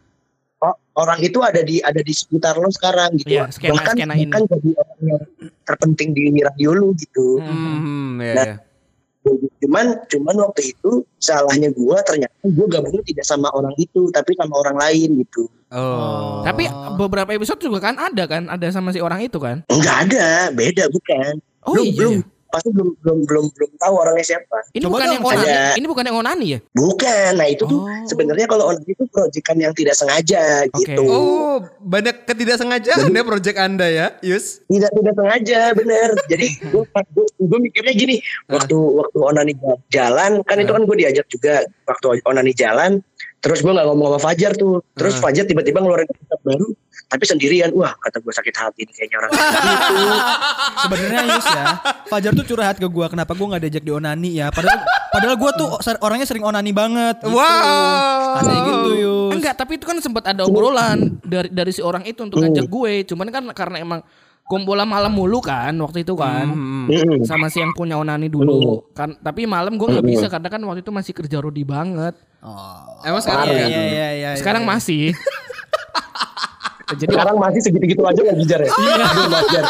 o- 0.58 0.78
orang 0.96 1.18
itu 1.20 1.38
ada 1.40 1.60
di 1.60 1.78
ada 1.78 2.00
di 2.00 2.10
sekitar 2.10 2.56
lo 2.56 2.66
sekarang 2.68 3.14
gitu 3.14 3.36
Iya, 3.36 3.46
skena- 3.50 3.76
bahkan 3.76 3.94
skena 3.94 4.14
bahkan 4.16 4.42
jadi 4.48 4.70
orang 4.74 4.98
yang 5.04 5.22
terpenting 5.62 6.10
di 6.10 6.40
radio 6.40 6.70
lu 6.72 6.90
gitu 6.92 7.38
Hmm, 7.38 8.18
ya, 8.18 8.34
Nah, 8.34 8.44
ya. 8.44 8.54
Cuman 9.66 9.98
cuman 10.06 10.34
waktu 10.46 10.70
itu 10.70 11.02
salahnya 11.18 11.74
gue 11.74 11.96
ternyata 12.06 12.30
gue 12.46 12.66
gabungnya 12.70 13.02
tidak 13.02 13.26
sama 13.26 13.50
orang 13.50 13.74
itu 13.76 14.06
tapi 14.14 14.38
sama 14.38 14.54
orang 14.62 14.78
lain 14.78 15.26
gitu 15.26 15.50
Oh. 15.66 16.46
Tapi 16.46 16.70
beberapa 16.94 17.34
episode 17.34 17.58
juga 17.58 17.82
kan 17.90 17.98
ada 17.98 18.22
kan, 18.30 18.46
ada 18.46 18.70
sama 18.70 18.94
si 18.94 19.02
orang 19.02 19.18
itu 19.26 19.34
kan. 19.42 19.66
Enggak 19.66 20.06
ada, 20.06 20.54
beda 20.54 20.86
bukan. 20.86 21.42
Oh 21.66 21.74
Lu- 21.74 21.82
iya. 21.82 22.02
lu? 22.06 22.10
Pasti 22.56 22.72
belum 22.72 22.88
belum 22.96 23.18
belum 23.22 23.44
belum 23.52 23.70
tahu 23.76 23.94
orangnya 23.94 24.24
siapa. 24.26 24.58
Ini 24.72 24.82
Coba 24.82 24.92
bukan 24.96 25.08
yang 25.10 25.22
onani, 25.22 25.44
ada- 25.46 25.76
ini 25.76 25.86
bukan 25.86 26.04
yang 26.04 26.16
onani 26.16 26.46
ya? 26.48 26.58
Bukan. 26.72 27.30
Nah 27.36 27.46
itu 27.46 27.62
tuh 27.62 27.80
Oh. 27.84 28.04
sebenarnya 28.04 28.46
kalau 28.46 28.64
onani 28.66 28.88
itu 28.88 29.04
proyekan 29.06 29.56
yang 29.58 29.72
tidak 29.72 29.92
sengaja 29.92 30.64
Oke. 30.66 30.88
gitu. 30.88 31.02
Oh, 31.04 31.56
banyak 31.78 32.24
ketidaksengajaan 32.24 33.06
ya 33.06 33.22
project 33.22 33.56
Anda 33.56 33.86
ya, 33.86 34.06
Yus. 34.20 34.64
Tidak 34.64 34.88
tidak 34.88 35.14
sengaja 35.14 35.60
bener. 35.72 36.08
Jadi 36.26 36.46
gue 36.72 36.84
gue 37.38 37.58
mikirnya 37.60 37.92
gini, 37.92 38.16
waktu 38.46 38.72
waktu 38.74 39.18
onani 39.20 39.52
jalan 39.88 40.40
kan 40.42 40.56
itu 40.56 40.72
kan 40.72 40.82
gue 40.82 40.96
diajak 40.96 41.28
juga 41.28 41.60
waktu 41.84 42.24
onani 42.24 42.52
jalan. 42.52 43.04
Terus 43.36 43.60
gue 43.60 43.68
nggak 43.68 43.86
ngomong 43.86 44.16
sama 44.16 44.20
Fajar 44.22 44.52
tuh. 44.54 44.80
Terus 44.92 45.20
Ah. 45.20 45.22
Fajar 45.22 45.44
tiba-tiba 45.44 45.78
ngeluarin 45.78 46.08
kitab 46.08 46.40
baru, 46.42 46.66
tapi 47.06 47.22
sendirian. 47.22 47.70
Wah 47.70 47.94
kata 47.96 48.18
gue 48.18 48.32
sakit 48.32 48.54
hati 48.54 48.80
nih 48.82 48.94
kayaknya 48.94 49.16
orang 49.18 49.30
gitu. 49.30 50.04
Sebenarnya 50.82 51.20
Yus 51.28 51.46
ya, 51.46 51.64
Fajar 52.06 52.32
tuh 52.32 52.44
curhat 52.44 52.76
ke 52.76 52.86
gua 52.86 53.06
kenapa 53.06 53.32
gua 53.32 53.54
nggak 53.54 53.62
diajak 53.64 53.82
di 53.82 53.90
onani 53.90 54.30
ya. 54.36 54.50
Padahal 54.50 54.82
padahal 55.10 55.34
gua 55.34 55.50
tuh 55.52 55.68
orangnya 56.00 56.26
sering 56.26 56.42
onani 56.42 56.70
banget. 56.70 57.22
Gitu. 57.22 57.32
Wow. 57.32 58.36
Katanya 58.38 58.60
gitu 58.62 58.90
Yus. 58.96 59.30
Enggak, 59.34 59.54
tapi 59.54 59.72
itu 59.76 59.84
kan 59.84 59.96
sempat 59.98 60.24
ada 60.26 60.44
obrolan 60.44 61.18
dari 61.22 61.48
dari 61.48 61.70
si 61.70 61.80
orang 61.80 62.02
itu 62.02 62.22
untuk 62.22 62.38
Hmm. 62.38 62.50
ngajak 62.50 62.66
gue. 62.66 62.92
Cuman 63.06 63.26
kan 63.30 63.44
karena 63.50 63.76
emang 63.80 64.00
kumpulan 64.46 64.86
malam 64.86 65.10
mulu 65.10 65.40
kan 65.40 65.74
waktu 65.76 66.02
itu 66.02 66.14
kan. 66.14 66.46
Hmm. 66.46 66.86
Mm-mm. 66.86 67.26
Sama 67.26 67.46
si 67.46 67.58
yang 67.58 67.72
punya 67.72 67.96
onani 67.96 68.26
dulu. 68.26 68.82
Kan 68.92 69.18
tapi 69.18 69.46
malam 69.46 69.74
gue 69.74 69.86
nggak 69.88 70.04
Hmm. 70.04 70.12
bisa 70.12 70.26
karena 70.26 70.48
kan 70.48 70.60
waktu 70.62 70.82
itu 70.82 70.90
masih 70.90 71.12
kerja 71.12 71.38
Rodi 71.38 71.62
banget. 71.62 72.14
Oh. 72.42 73.02
Emang 73.02 73.18
sekarang 73.18 73.46
Iya 73.48 73.58
ya? 73.58 73.66
iya 73.66 73.82
iya 73.82 74.08
iya. 74.12 74.30
Sekarang 74.36 74.62
iya. 74.62 74.70
masih. 74.70 75.04
Jadi 76.86 77.10
Sekarang 77.10 77.36
masih 77.42 77.60
segitu-gitu 77.66 78.02
aja 78.06 78.20
nggak 78.22 78.38
gijar 78.46 78.60
ya? 78.62 78.70
Iya. 78.70 79.06
Fajar. 79.26 79.64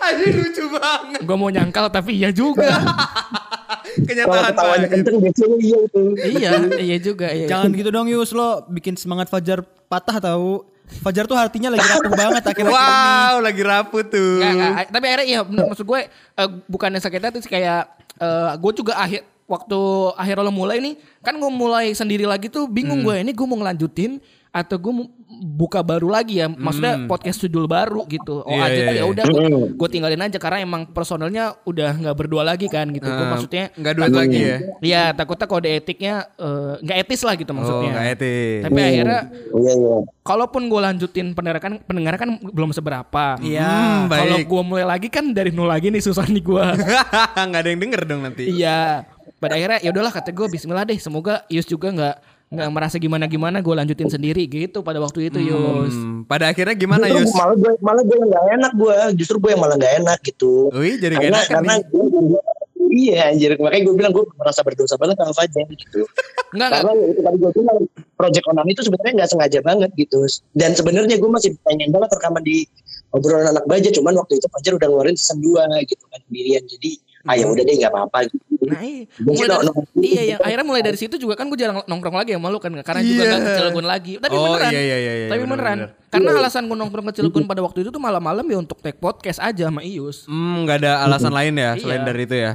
Anjir 0.00 0.32
lucu 0.32 0.64
banget. 0.72 1.20
gue 1.20 1.36
mau 1.36 1.50
nyangkal 1.52 1.86
tapi 1.92 2.16
iya 2.16 2.32
juga. 2.32 2.64
Kalau 2.64 4.04
Kenyataan 4.08 4.44
ketawanya 4.54 4.86
banget. 4.88 5.04
kenceng 5.04 5.16
biasanya 5.20 5.56
iya 5.58 5.78
itu. 5.84 6.00
iya, 6.24 6.50
iya 6.80 6.96
juga. 6.96 7.26
Iya. 7.28 7.46
Jangan 7.50 7.68
gitu 7.76 7.88
dong 7.92 8.08
Yus 8.08 8.30
lo 8.32 8.64
bikin 8.72 8.96
semangat 8.96 9.28
Fajar 9.28 9.60
patah 9.90 10.16
tahu. 10.16 10.64
Fajar 11.04 11.28
tuh 11.28 11.36
hatinya 11.36 11.68
lagi 11.76 11.84
rapuh 11.84 12.12
banget 12.16 12.42
akhir-akhir 12.48 12.64
ini. 12.64 12.72
Wow, 12.72 13.34
lagi 13.44 13.60
rapuh 13.60 14.02
tuh. 14.08 14.40
Nggak. 14.40 14.88
tapi 14.88 15.04
akhirnya 15.04 15.26
iya 15.28 15.40
maksud 15.44 15.84
gue 15.84 16.00
eh, 16.08 16.48
bukannya 16.64 17.00
sakit 17.04 17.20
hati 17.20 17.38
sih 17.44 17.52
kayak 17.52 17.84
eh, 18.16 18.50
gue 18.56 18.72
juga 18.72 18.96
akhir 18.96 19.28
waktu 19.44 19.80
akhir 20.16 20.40
lo 20.40 20.52
mulai 20.52 20.80
nih 20.80 20.94
kan 21.20 21.36
gue 21.36 21.50
mulai 21.52 21.92
sendiri 21.92 22.24
lagi 22.24 22.48
tuh 22.48 22.68
bingung 22.68 23.00
gue 23.00 23.20
ini 23.20 23.32
gue 23.32 23.46
mau 23.48 23.56
ngelanjutin 23.56 24.20
atau 24.48 24.76
gue 24.76 24.92
mau 24.92 25.06
buka 25.38 25.80
baru 25.80 26.08
lagi 26.08 26.40
ya 26.40 26.48
maksudnya 26.48 27.04
podcast 27.04 27.38
judul 27.38 27.64
baru 27.64 28.02
gitu 28.06 28.40
oh 28.40 28.48
Iya, 28.48 28.64
aja 28.64 28.72
iya, 28.72 28.80
tuh 28.80 28.88
ya 28.88 28.96
iya. 28.96 29.04
udah 29.06 29.24
gue 29.70 29.88
tinggalin 29.88 30.18
aja 30.18 30.34
karena 30.36 30.58
emang 30.58 30.82
personelnya 30.88 31.44
udah 31.62 31.90
nggak 31.94 32.16
berdua 32.16 32.42
lagi 32.42 32.66
kan 32.66 32.88
gitu 32.88 33.06
gue 33.06 33.16
Eh, 33.18 33.28
maksudnya 33.28 33.64
nggak 33.70 33.92
duet 33.94 34.10
lagi 34.10 34.38
ya? 34.40 34.56
Iya 34.80 35.02
takutnya 35.12 35.46
kode 35.46 35.68
etiknya 35.70 36.14
eh, 36.34 36.72
nggak 36.80 36.98
etis 36.98 37.20
lah 37.22 37.34
gitu 37.34 37.50
Oh, 37.50 37.56
maksudnya 37.56 37.90
nggak 37.92 38.08
etis. 38.14 38.60
tapi 38.64 38.78
akhirnya 38.80 39.20
Iya 39.52 39.72
iya. 39.74 39.96
kalaupun 40.22 40.62
gue 40.66 40.80
lanjutin 40.82 41.26
pendengaran 41.32 41.72
pendengaran 41.82 42.18
kan 42.18 42.30
belum 42.42 42.70
seberapa 42.72 43.24
Iya. 43.38 43.68
Hmm, 43.68 44.08
kalau 44.08 44.38
gue 44.40 44.62
mulai 44.64 44.86
lagi 44.86 45.06
kan 45.06 45.30
dari 45.30 45.50
nol 45.50 45.66
lagi 45.66 45.88
nih 45.88 46.00
susah 46.00 46.24
nih 46.24 46.40
gue. 46.40 46.66
Nggak 47.46 47.60
ada 47.60 47.68
yang 47.68 47.80
denger 47.80 48.02
dong 48.04 48.20
nanti. 48.22 48.48
iya. 48.48 49.04
Pada 49.38 49.54
akhirnya 49.54 49.78
ya 49.78 49.90
udahlah 49.90 50.10
kata 50.10 50.32
gue 50.32 50.46
Bismillah 50.48 50.82
deh. 50.82 50.98
Semoga 50.98 51.46
Yus 51.46 51.62
juga 51.62 51.92
nggak 51.92 52.16
nggak 52.48 52.68
merasa 52.72 52.96
gimana 52.96 53.28
gimana 53.28 53.60
gue 53.60 53.74
lanjutin 53.76 54.08
sendiri 54.08 54.48
gitu 54.48 54.80
pada 54.80 54.96
waktu 54.98 55.28
itu 55.28 55.36
Yus. 55.38 55.92
Hmm, 55.92 56.24
pada 56.24 56.48
akhirnya 56.48 56.72
gimana 56.72 57.04
Justru 57.04 57.28
Yus? 57.28 57.32
malah 57.36 57.56
gue 57.56 57.72
malah 57.84 58.02
gue 58.02 58.16
nggak 58.18 58.44
enak 58.56 58.72
gue. 58.72 58.94
Justru 59.20 59.36
gue 59.36 59.50
yang 59.52 59.60
malah 59.60 59.76
nggak 59.76 59.94
enak 60.00 60.18
gitu. 60.24 60.72
Wih, 60.72 60.96
jadi 60.96 61.14
gak 61.14 61.22
karena 61.22 61.38
enakan 61.44 61.52
karena 61.60 61.74
nih. 61.76 61.84
gue, 61.92 62.04
gue- 62.08 62.46
iya 62.88 63.28
anjir 63.28 63.52
makanya 63.60 63.84
gue 63.84 63.94
bilang 63.94 64.12
gue 64.16 64.24
merasa 64.40 64.64
berdosa 64.64 64.96
banget 64.96 65.20
sama 65.20 65.32
Fajar 65.36 65.68
gitu. 65.68 66.00
Enggak 66.56 66.68
Karena 66.72 66.88
enggak. 66.88 66.96
ya 66.96 67.12
itu 67.12 67.20
tadi 67.20 67.36
gue 67.36 67.50
bilang 67.52 67.78
project 68.16 68.44
onani 68.48 68.70
itu 68.72 68.82
sebenarnya 68.82 69.12
nggak 69.20 69.30
sengaja 69.30 69.58
banget 69.60 69.90
gitu. 70.00 70.18
Dan 70.56 70.70
sebenarnya 70.72 71.16
gue 71.20 71.28
masih 71.28 71.50
pengen 71.60 71.92
banget 71.92 72.08
rekaman 72.16 72.40
di 72.40 72.64
obrolan 73.12 73.52
anak 73.52 73.68
baja. 73.68 73.92
Cuman 73.92 74.16
waktu 74.16 74.40
itu 74.40 74.48
Fajar 74.48 74.72
udah 74.80 74.88
ngeluarin 74.88 75.16
season 75.20 75.44
2 75.44 75.68
gitu 75.84 76.04
kan 76.08 76.20
sendirian. 76.24 76.64
Jadi 76.64 76.96
ah 77.26 77.34
ya 77.34 77.44
udah 77.44 77.64
deh 77.64 77.74
nggak 77.74 77.90
apa-apa 77.90 78.18
gitu. 78.26 78.44
Nah, 78.68 78.80
iya. 78.80 79.04
Jadi 79.08 79.24
Mulai 79.24 79.48
dari, 79.48 79.68
iya 80.04 80.22
ya 80.22 80.36
akhirnya 80.38 80.66
mulai 80.66 80.82
dari 80.84 80.98
situ 80.98 81.14
juga 81.16 81.34
kan 81.34 81.48
gue 81.48 81.56
jarang 81.56 81.80
nongkrong 81.82 82.14
lagi 82.14 82.36
sama 82.36 82.48
lu 82.48 82.58
kan 82.58 82.70
karena 82.76 83.00
juga 83.00 83.22
Iya. 83.22 83.30
gak 83.32 83.40
ke 83.40 83.50
Cilegon 83.56 83.86
lagi. 83.86 84.12
Tapi 84.18 84.34
Oh, 84.34 84.44
beneran. 84.46 84.70
iya, 84.70 84.80
iya, 84.80 84.96
iya, 84.96 85.12
iya, 85.14 85.26
Tapi 85.26 85.40
bener, 85.40 85.52
beneran. 85.56 85.78
bener. 85.78 85.90
Karena 86.08 86.30
alasan 86.36 86.62
gue 86.66 86.76
nongkrong 86.76 87.06
ke 87.08 87.14
Cilegon 87.16 87.44
pada 87.44 87.60
waktu 87.60 87.78
itu 87.80 87.90
tuh 87.90 87.98
malam-malam 87.98 88.44
ya 88.44 88.58
untuk 88.58 88.78
take 88.78 88.98
podcast 88.98 89.40
aja 89.40 89.66
sama 89.66 89.80
Ius. 89.80 90.28
Hmm, 90.28 90.62
nggak 90.62 90.76
ada 90.78 90.92
alasan 91.02 91.32
lain 91.32 91.54
ya 91.54 91.70
selain 91.74 92.02
Iya. 92.02 92.06
dari 92.06 92.22
itu 92.22 92.36
ya. 92.36 92.52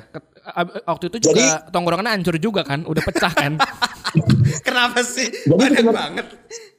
Waktu 0.86 1.03
itu 1.08 1.17
juga 1.24 1.43
tongkrongannya 1.72 2.12
hancur 2.13 2.36
juga 2.36 2.62
kan, 2.62 2.84
udah 2.84 3.00
pecah 3.01 3.32
kan. 3.32 3.53
Kenapa 4.67 5.00
sih? 5.01 5.27
Jadi 5.27 5.82
banget. 5.82 6.27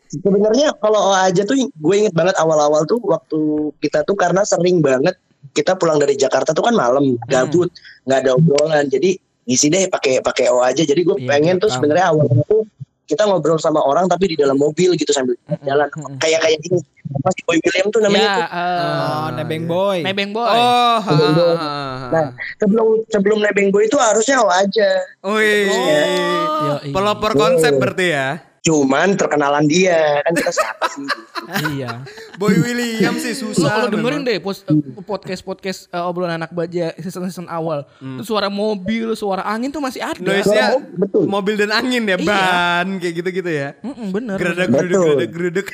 Sebenarnya 0.07 0.71
kalau 0.79 1.11
aja 1.11 1.43
tuh 1.43 1.57
gue 1.59 1.95
inget 1.97 2.15
banget 2.15 2.37
awal-awal 2.39 2.87
tuh 2.87 3.01
waktu 3.03 3.41
kita 3.81 4.05
tuh 4.05 4.15
karena 4.15 4.47
sering 4.47 4.79
banget 4.79 5.17
kita 5.55 5.73
pulang 5.75 5.97
dari 5.97 6.15
Jakarta 6.15 6.51
tuh 6.51 6.61
kan 6.61 6.75
malam 6.75 7.15
gabut 7.25 7.71
nggak 8.05 8.19
ada 8.21 8.31
obrolan 8.35 8.85
jadi 8.87 9.15
ngisi 9.45 9.69
deh 9.69 9.87
pakai 9.87 10.19
pakai 10.19 10.51
O 10.51 10.59
aja 10.59 10.81
jadi 10.81 10.99
gue 10.99 11.17
Iya, 11.17 11.29
pengen 11.29 11.57
iya, 11.57 11.63
tuh 11.63 11.71
sebenarnya 11.71 12.07
awalnya 12.11 12.43
tuh 12.45 12.67
kita 13.05 13.23
ngobrol 13.23 13.55
sama 13.57 13.79
orang 13.79 14.09
tapi 14.09 14.33
di 14.33 14.37
dalam 14.37 14.57
mobil 14.57 14.97
gitu 14.97 15.13
sambil 15.13 15.37
jalan 15.63 15.85
kayak 16.19 16.41
kayak 16.41 16.59
gini 16.59 16.81
Mas 17.15 17.37
Boy 17.45 17.61
William 17.61 17.87
tuh 17.89 18.01
namanya 18.01 18.25
ya, 18.25 18.35
tuh. 18.35 18.47
eh, 18.49 18.81
Oh, 19.05 19.27
nebeng 19.37 19.65
boy. 19.65 19.99
Nebeng 20.01 20.33
Boy. 20.33 20.49
Oh, 20.51 20.97
ha, 20.99 21.13
ha, 21.13 21.29
ha, 21.29 21.53
ha. 21.55 22.09
Nah 22.11 22.27
sebelum 22.57 23.05
sebelum 23.07 23.39
nebeng 23.39 23.69
boy 23.69 23.85
itu 23.85 23.95
harusnya 23.95 24.41
O 24.41 24.49
aja 24.49 24.89
Wih, 25.23 25.69
Yoi. 25.69 26.91
pelopor 26.91 27.33
konsep 27.35 27.77
berarti 27.77 28.07
ya. 28.11 28.41
Cuman 28.65 29.13
terkenalan 29.13 29.69
dia 29.69 30.25
kan 30.25 30.33
kita 30.33 30.49
siapa 30.51 30.89
sih 30.89 31.05
iya. 31.77 32.01
Boy 32.35 32.57
William 32.57 33.13
sih 33.15 33.37
Lu 33.37 33.53
susah. 33.53 33.69
kalau 33.69 33.89
dengerin 33.93 34.25
deh 34.25 34.41
pos- 34.41 34.65
eh, 34.65 34.75
podcast-podcast 34.99 35.87
eh, 35.87 36.01
obrolan 36.01 36.41
anak 36.41 36.51
baja 36.51 36.97
season-season 36.97 37.45
awal. 37.47 37.85
Itu 38.01 38.25
suara 38.25 38.49
mobil, 38.49 39.13
suara 39.13 39.45
angin 39.45 39.69
tuh 39.69 39.79
masih 39.79 40.01
ada. 40.01 40.17
Noise-nya 40.17 40.81
Betul. 40.97 41.29
mobil 41.29 41.55
dan 41.55 41.71
angin 41.71 42.03
ya, 42.03 42.17
Iya. 42.17 42.25
ban 42.25 42.87
kayak 42.97 43.15
gitu-gitu 43.15 43.51
ya. 43.51 43.69
Mm-mm, 43.79 44.09
bener. 44.11 44.37
Geruduk, 44.41 44.69
Betul. 44.73 45.17
geruduk. 45.29 45.67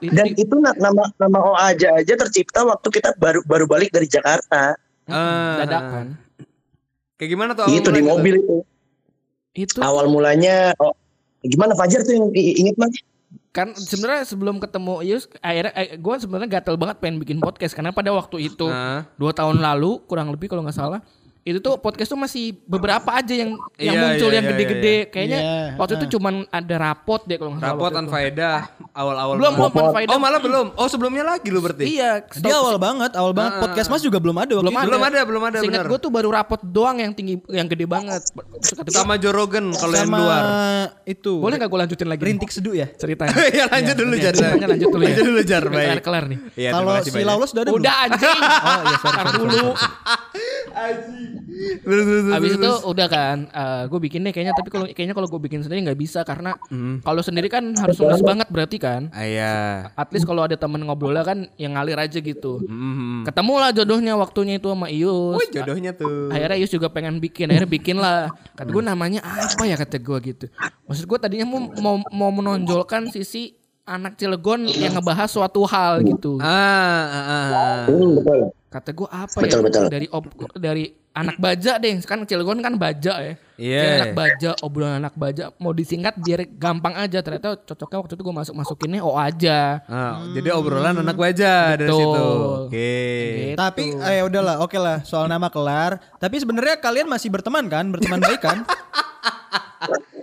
Itu 0.00 0.10
dan 0.10 0.26
itu 0.32 0.54
na- 0.56 0.74
nama 0.74 1.02
nama 1.14 1.38
O 1.38 1.52
aja 1.54 1.92
aja 1.94 2.14
tercipta 2.16 2.64
waktu 2.64 2.88
kita 2.90 3.12
baru 3.14 3.44
baru 3.44 3.68
balik 3.68 3.92
dari 3.92 4.08
Jakarta 4.08 4.80
Ah. 5.04 5.60
dadakan. 5.60 6.16
Kayak 7.14 7.30
gimana 7.30 7.52
tuh? 7.52 7.68
itu 7.68 7.84
di 7.86 8.00
tuh? 8.00 8.08
mobil 8.08 8.34
itu 8.34 8.56
Itu 9.52 9.78
awal 9.78 10.08
mulanya 10.08 10.72
oh 10.78 10.96
gimana 11.42 11.72
Fajar 11.72 12.00
tuh 12.02 12.12
yang 12.12 12.26
inget 12.32 12.76
mas 12.76 12.92
kan 13.50 13.74
sebenarnya 13.74 14.22
sebelum 14.22 14.62
ketemu 14.62 15.02
Yus 15.02 15.26
akhirnya 15.40 15.74
eh, 15.74 15.98
gue 15.98 16.14
sebenarnya 16.16 16.60
gatel 16.60 16.78
banget 16.78 17.02
pengen 17.02 17.18
bikin 17.18 17.38
podcast 17.38 17.74
karena 17.74 17.90
pada 17.90 18.14
waktu 18.14 18.46
itu 18.46 18.66
Ah. 18.66 19.02
dua 19.18 19.34
tahun 19.34 19.58
lalu 19.58 19.98
kurang 20.06 20.30
lebih 20.30 20.46
kalau 20.46 20.62
nggak 20.62 20.76
salah 20.76 21.02
itu 21.42 21.56
tuh 21.56 21.76
podcast 21.76 22.04
tuh 22.06 22.16
masih 22.16 22.52
beberapa 22.62 23.08
aja 23.10 23.32
yang 23.32 23.50
yang 23.74 23.96
Iya, 23.96 24.02
muncul 24.04 24.28
iya, 24.28 24.34
yang 24.34 24.44
iya, 24.44 24.52
gede-gede 24.52 24.92
iya. 24.94 25.04
kayaknya 25.06 25.38
Iya, 25.38 25.56
waktu 25.74 25.92
itu 25.96 26.06
cuman 26.12 26.34
ada 26.46 26.74
rapot 26.76 27.20
deh 27.22 27.34
kalau 27.34 27.50
nggak 27.50 27.62
salah 27.62 27.72
Rapot 27.72 27.84
waktu 27.86 27.96
itu. 27.96 28.04
Anfaedah 28.04 28.58
awal-awal. 28.92 29.34
belum 29.34 29.52
banget. 29.54 29.70
belum 29.70 29.86
Anfaedah. 29.86 30.10
Oh, 30.10 30.18
malah 30.18 30.38
belum. 30.38 30.66
Oh, 30.74 30.84
sebelumnya 30.86 31.24
lagi 31.26 31.48
lu 31.48 31.58
berarti. 31.58 31.84
iya 31.86 32.20
Dia 32.34 32.54
awal 32.54 32.76
banget, 32.76 33.12
awal 33.14 33.32
banget. 33.32 33.56
Podcast 33.58 33.88
Mas 33.88 34.00
juga 34.00 34.16
belum 34.16 34.36
ada 34.36 34.52
waktu 34.52 34.62
belum 34.62 34.70
itu. 34.70 34.76
ada 34.76 34.86
Belum 34.86 35.02
ada, 35.02 35.20
belum 35.24 35.42
ada, 35.42 35.58
Seingat 35.58 35.80
bener. 35.80 35.88
gue 35.88 35.98
tuh 35.98 36.10
baru 36.10 36.28
rapot 36.30 36.60
doang 36.62 36.96
yang 36.98 37.10
tinggi 37.10 37.40
yang 37.48 37.64
gede 37.66 37.86
banget 37.86 38.20
Sama 38.86 39.16
Joe 39.16 39.32
Rogan 39.32 39.72
kalau 39.72 39.94
yang 39.94 40.06
Sama 40.06 40.18
luar. 40.18 40.42
itu. 41.04 41.32
boleh 41.36 41.56
nggak 41.56 41.68
gue 41.68 41.80
lanjutin 41.80 42.06
lagi 42.06 42.22
Rintik 42.22 42.50
seduh 42.50 42.74
ya? 42.74 42.86
ceritanya 42.92 43.32
ya 43.58 43.64
lanjut 43.66 43.96
dulu 43.96 44.14
Jar. 44.14 44.34
ceritanya 44.34 44.66
lanjut 44.68 44.88
dulu 44.88 45.00
ya 45.00 45.08
Lanjut 45.10 45.24
dulu 45.24 45.40
Jar, 45.42 45.64
baik. 45.64 45.86
kelar-kelar 45.96 46.24
nih 46.26 46.38
Iya, 46.52 46.68
terima 46.70 46.76
Kalau 46.76 46.92
kasih 46.92 47.04
si 47.06 47.16
banyak. 47.16 47.26
Laulos 47.26 47.50
udah 47.50 47.62
ada 47.62 47.70
udah 47.72 47.94
anjing 48.04 48.40
Oh 48.60 48.80
iya 48.82 48.96
sorry. 48.98 49.24
Dulu 49.32 49.68
Terus, 49.70 51.29
terus, 51.84 52.04
terus, 52.06 52.24
Abis 52.32 52.52
terus. 52.56 52.62
itu 52.62 52.72
udah 52.88 53.06
kan, 53.10 53.36
gue 53.86 54.00
bikin 54.00 54.26
deh 54.26 54.32
kayaknya. 54.34 54.54
Tapi 54.56 54.68
kalau 54.68 54.86
kayaknya 54.90 55.14
kalau 55.16 55.28
gue 55.28 55.40
bikin 55.40 55.60
sendiri 55.64 55.86
nggak 55.86 56.00
bisa 56.00 56.20
karena 56.26 56.56
kalau 57.02 57.22
sendiri 57.22 57.48
kan 57.50 57.74
harus 57.76 57.96
nulis 57.98 58.22
banget 58.22 58.48
berarti 58.50 58.76
kan. 58.80 59.10
Ah, 59.14 59.24
iya. 59.26 59.56
At 59.94 60.10
least 60.14 60.26
kalau 60.26 60.46
ada 60.46 60.56
temen 60.58 60.82
ngobrolnya 60.84 61.22
kan 61.26 61.48
yang 61.60 61.74
ngalir 61.78 61.98
aja 61.98 62.18
gitu. 62.18 62.62
Mhm. 62.64 63.26
Ketemu 63.26 63.54
lah 63.58 63.70
jodohnya 63.74 64.12
waktunya 64.16 64.58
itu 64.58 64.68
sama 64.70 64.86
Ius. 64.90 65.38
Wih, 65.38 65.48
jodohnya 65.50 65.92
tuh. 65.96 66.30
Akhirnya 66.30 66.56
Ius 66.58 66.70
juga 66.72 66.88
pengen 66.90 67.18
bikin, 67.18 67.50
akhirnya 67.50 67.70
bikin 67.70 67.96
lah. 67.98 68.30
Kata 68.54 68.70
gue 68.70 68.82
namanya 68.84 69.20
apa 69.24 69.64
ya 69.66 69.76
kata 69.78 69.98
gue 69.98 70.18
gitu. 70.34 70.46
Maksud 70.86 71.04
gue 71.06 71.18
tadinya 71.18 71.46
mau, 71.46 71.60
mau 71.78 71.96
mau 72.10 72.30
menonjolkan 72.34 73.10
sisi 73.14 73.54
anak 73.88 74.14
Cilegon 74.20 74.70
yang 74.70 74.94
ngebahas 74.94 75.26
suatu 75.26 75.66
hal 75.66 76.06
gitu. 76.06 76.38
Ah, 76.38 76.46
ah, 76.46 77.26
ah. 77.26 77.82
hmm, 77.90 78.22
betul 78.22 78.54
Kata 78.70 78.94
gue 78.94 79.08
apa 79.10 79.34
Betul, 79.42 79.50
ya 79.50 79.66
betul. 79.66 79.84
dari 79.90 80.06
op, 80.14 80.30
dari 80.54 80.86
anak 81.10 81.42
baja 81.42 81.74
deh 81.82 81.90
kan 82.06 82.22
Cilegon 82.22 82.62
kan 82.62 82.78
baja 82.78 83.18
ya. 83.18 83.34
Iya. 83.58 83.80
Kayak 83.82 83.94
anak 83.98 84.14
baja, 84.14 84.50
obrolan 84.62 85.02
anak 85.02 85.14
baja. 85.18 85.50
Mau 85.58 85.74
disingkat 85.74 86.14
biar 86.22 86.46
gampang 86.54 86.94
aja. 86.94 87.18
Ternyata 87.18 87.58
cocoknya 87.66 87.98
waktu 87.98 88.14
itu 88.14 88.22
gue 88.22 88.36
masuk 88.38 88.54
masukinnya 88.54 89.02
O 89.02 89.18
aja. 89.18 89.82
Ah, 89.90 90.22
Jadi 90.30 90.54
obrolan 90.54 91.02
anak 91.02 91.18
baja 91.18 91.74
dari 91.74 91.90
Betul. 91.90 91.98
situ. 91.98 92.24
Oke. 92.70 92.94
Gitu. 93.10 93.58
Tapi 93.58 93.82
eh 94.06 94.22
udahlah, 94.22 94.62
oke 94.62 94.78
lah 94.78 95.02
soal 95.02 95.26
nama 95.26 95.50
kelar. 95.50 95.98
Tapi 96.22 96.38
sebenarnya 96.38 96.78
kalian 96.78 97.10
masih 97.10 97.26
berteman 97.26 97.66
kan? 97.66 97.90
Berteman 97.90 98.22
baik 98.22 98.38
kan? 98.38 98.62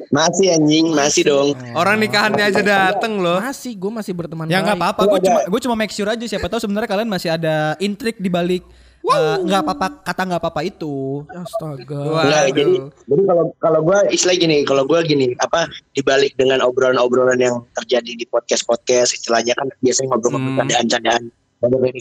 Masih 0.08 0.56
anjing, 0.56 0.96
masih 0.96 1.24
dong. 1.28 1.48
Orang 1.76 2.00
nikahannya 2.00 2.48
aja 2.48 2.62
dateng 2.64 3.20
loh. 3.20 3.44
Masih, 3.44 3.76
gue 3.76 3.92
masih 3.92 4.14
berteman 4.16 4.48
ya 4.48 4.64
nggak 4.64 4.78
apa-apa, 4.80 5.02
gue 5.04 5.20
cuma 5.28 5.40
gue 5.44 5.60
cuma 5.64 5.76
make 5.76 5.92
sure 5.92 6.08
aja 6.08 6.24
siapa 6.24 6.48
tahu 6.48 6.64
sebenarnya 6.64 6.88
kalian 6.88 7.10
masih 7.12 7.30
ada 7.36 7.76
intrik 7.78 8.16
di 8.18 8.32
balik 8.32 8.64
eh, 9.04 9.36
nggak 9.40 9.62
apa-apa 9.64 9.88
kata 10.04 10.22
nggak 10.28 10.42
apa-apa 10.44 10.62
itu. 10.64 11.24
Astaga. 11.32 12.00
Waduh. 12.08 12.52
jadi 12.52 12.64
jadi 13.08 13.22
kalau 13.24 13.44
kalau 13.60 13.80
gue 13.84 14.00
istilah 14.12 14.36
gini, 14.36 14.58
kalau 14.64 14.84
gue 14.84 15.00
gini, 15.04 15.28
apa 15.40 15.68
dibalik 15.92 16.36
dengan 16.36 16.60
obrolan-obrolan 16.64 17.40
yang 17.40 17.56
terjadi 17.76 18.16
di 18.16 18.26
podcast-podcast 18.28 19.16
istilahnya 19.16 19.56
kan 19.56 19.68
biasanya 19.80 20.12
ngobrol-ngobrol 20.12 20.52
Hmm. 20.56 20.60
candaan-candaan. 20.64 21.24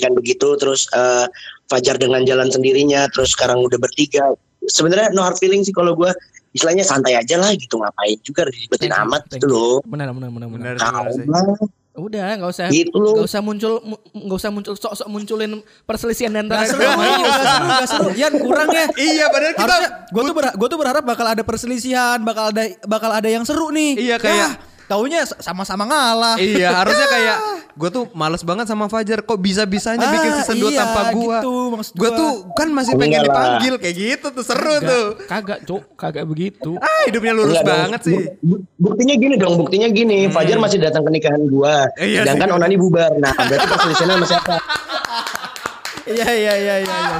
Kan 0.02 0.12
begitu, 0.14 0.48
terus 0.60 0.86
eh, 0.92 1.26
Fajar 1.66 1.98
dengan 1.98 2.22
jalan 2.22 2.46
sendirinya, 2.46 3.10
terus 3.10 3.34
sekarang 3.34 3.58
udah 3.58 3.74
bertiga. 3.82 4.30
Sebenarnya 4.70 5.10
no 5.10 5.26
hard 5.26 5.34
feeling 5.38 5.66
sih 5.66 5.74
kalau 5.74 5.98
gue 5.98 6.10
istilahnya 6.56 6.82
santai 6.82 7.14
aja 7.14 7.36
lah 7.36 7.52
gitu 7.52 7.76
ngapain 7.76 8.16
juga 8.20 8.48
Thank 8.48 8.88
you, 8.88 8.96
amat 9.04 9.22
thank 9.28 9.38
gitu 9.38 9.46
loh. 9.46 9.74
Benar, 9.84 10.10
benar, 10.10 10.28
benar, 10.30 10.48
benar. 10.48 10.74
Udah, 11.96 12.36
nggak 12.36 12.52
usah, 12.52 12.68
Gitu 12.68 12.92
loh. 12.92 13.16
nggak 13.16 13.24
usah 13.26 13.40
muncul, 13.40 13.80
mu- 13.80 14.02
nggak 14.12 14.36
usah 14.36 14.50
muncul 14.52 14.74
sok-sok 14.74 15.08
munculin 15.08 15.52
perselisihan 15.88 16.28
di 16.28 16.44
antara 16.44 16.62
Gak 16.62 16.76
seru, 16.76 16.84
sama 16.84 17.04
Ius. 17.06 17.16
gak 17.16 17.32
seru, 17.40 17.64
gak 17.64 17.86
seru. 17.88 18.08
Yan 18.14 18.32
kurang 18.36 18.68
ya. 18.68 18.84
Iya, 18.92 19.24
padahal 19.26 19.52
kita 19.54 19.62
Harusnya 19.64 19.88
gue 20.06 20.22
tuh 20.22 20.34
berha- 20.34 20.54
gua 20.54 20.68
tuh 20.68 20.78
berharap 20.78 21.02
bakal 21.02 21.26
ada 21.26 21.40
perselisihan, 21.40 22.20
bakal 22.20 22.52
ada 22.52 22.62
bakal 22.84 23.08
ada 23.10 23.24
yang 23.26 23.44
seru 23.44 23.72
nih. 23.72 23.96
Iya, 23.96 24.16
kayak- 24.18 24.60
taunya 24.86 25.20
sama-sama 25.22 25.84
ngalah. 25.84 26.36
Iya 26.36 26.70
harusnya 26.78 27.06
kayak 27.06 27.38
gue 27.72 27.90
tuh 27.90 28.04
males 28.10 28.40
banget 28.40 28.64
sama 28.64 28.86
Fajar 28.86 29.20
kok 29.20 29.36
bisa-bisanya 29.36 30.00
Ah, 30.02 30.12
bikin 30.12 30.30
season 30.40 30.56
2 30.58 30.70
iya, 30.70 30.80
tanpa 30.80 31.12
gua. 31.12 31.38
gitu, 31.38 31.52
Gue 31.92 32.08
gua. 32.08 32.08
tuh 32.14 32.30
kan 32.52 32.68
masih 32.68 32.94
pengen 32.94 33.20
Enggak 33.20 33.22
lah. 33.22 33.28
dipanggil 33.28 33.74
kayak 33.76 33.94
gitu 33.96 34.26
tuh 34.30 34.40
seru 34.42 34.76
tuh. 34.80 35.04
Kagak, 35.26 35.58
cuk, 35.62 35.82
kagak 35.94 36.24
begitu. 36.24 36.72
Ah 36.78 37.04
hidupnya 37.04 37.32
lurus 37.32 37.52
Enggak 37.54 37.66
dong. 37.66 37.80
banget 37.84 38.00
sih. 38.02 38.18
Bu- 38.40 38.62
Buktinya 38.76 39.14
gini 39.14 39.34
dong, 39.36 39.54
buktinya 39.56 39.88
gini. 39.88 40.18
Fajar 40.26 40.56
masih 40.56 40.78
datang 40.78 41.02
ke 41.02 41.10
nikahan 41.12 41.42
gua. 41.46 41.84
Iya 41.96 42.22
sedangkan 42.22 42.48
sih. 42.48 42.56
Onani 42.56 42.76
bubar. 42.76 43.12
Nah, 43.16 43.32
berarti 43.34 43.66
perselisihannya 43.66 44.14
sama 44.14 44.26
siapa? 44.26 44.54
Iya 46.06 46.28
iya 46.30 46.52
iya 46.54 46.74
iya. 46.80 46.96
iya. 46.96 47.18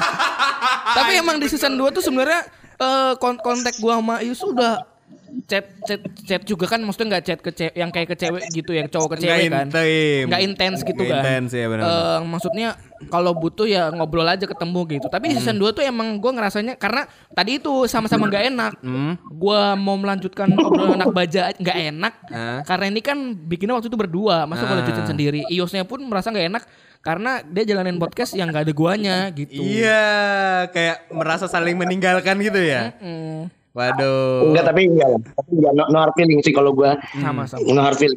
Tapi 0.88 1.12
emang 1.16 1.36
di 1.36 1.46
season 1.46 1.74
2 1.74 1.90
tuh 1.90 2.00
sebenarnya 2.00 2.46
eh, 2.76 3.12
kon- 3.16 3.36
kontak 3.36 3.76
gua 3.76 3.98
sama 3.98 4.22
Ius 4.22 4.40
udah 4.40 4.95
chat 5.44 5.68
chat 5.84 6.00
chat 6.24 6.42
juga 6.42 6.64
kan 6.66 6.80
maksudnya 6.80 7.16
nggak 7.16 7.24
chat 7.24 7.38
ke 7.38 7.50
cewek 7.52 7.74
yang 7.76 7.90
kayak 7.92 8.08
ke 8.08 8.16
cewek 8.16 8.42
gitu 8.50 8.72
yang 8.72 8.88
cowok 8.88 9.14
ke 9.14 9.16
cewek 9.22 9.46
kan? 9.46 9.68
nggak 9.68 10.40
intens 10.42 10.80
gitu 10.80 10.96
Nggak 10.96 11.12
kan? 11.12 11.22
intens 11.22 11.50
ya 11.52 11.66
benar. 11.68 11.84
Eh, 11.84 12.18
maksudnya 12.24 12.68
kalau 13.06 13.36
butuh 13.36 13.68
ya 13.68 13.92
ngobrol 13.92 14.24
aja 14.24 14.42
ketemu 14.42 14.80
gitu. 14.88 15.06
Tapi 15.06 15.28
di 15.28 15.34
season 15.36 15.54
2 15.54 15.70
tuh 15.70 15.84
emang 15.84 16.16
gua 16.16 16.32
ngerasanya 16.32 16.74
karena 16.74 17.04
tadi 17.30 17.60
itu 17.60 17.84
sama-sama 17.84 18.26
nggak 18.26 18.44
enak. 18.48 18.72
Gua 19.28 19.76
mau 19.76 19.94
melanjutkan 19.94 20.48
obrolan 20.56 20.96
anak 20.96 21.12
baja 21.12 21.52
nggak 21.52 21.78
enak. 21.92 22.14
Ah. 22.26 22.60
karena 22.64 22.84
ini 22.88 23.00
kan 23.00 23.18
bikinnya 23.36 23.76
waktu 23.76 23.86
itu 23.86 23.96
berdua 23.96 24.44
masa 24.44 24.64
gua 24.64 24.74
Ah. 24.74 24.80
lanjutin 24.82 25.04
sendiri. 25.06 25.40
Iosnya 25.46 25.84
pun 25.84 26.00
merasa 26.02 26.32
nggak 26.32 26.48
enak 26.48 26.64
karena 26.98 27.38
dia 27.44 27.62
jalanin 27.62 28.00
podcast 28.00 28.34
yang 28.34 28.48
nggak 28.48 28.66
ada 28.66 28.74
guanya 28.74 29.16
gitu. 29.30 29.60
Iya 29.60 30.10
kayak 30.72 31.12
merasa 31.12 31.46
saling 31.46 31.76
meninggalkan 31.76 32.34
gitu 32.40 32.58
ya. 32.58 32.96
Mm, 32.98 33.46
Waduh. 33.76 34.48
Enggak, 34.48 34.64
tapi 34.66 34.80
enggak 34.88 35.08
lah. 35.12 35.20
Tapi 35.36 35.50
enggak 35.52 35.72
no, 35.76 35.84
no 35.86 35.98
hard 36.00 36.14
feeling 36.16 36.40
sih 36.40 36.50
kalau 36.50 36.72
gua. 36.72 36.96
sama-sama 37.14 37.60
No 37.62 37.84
hard 37.84 38.00
feeling. 38.00 38.16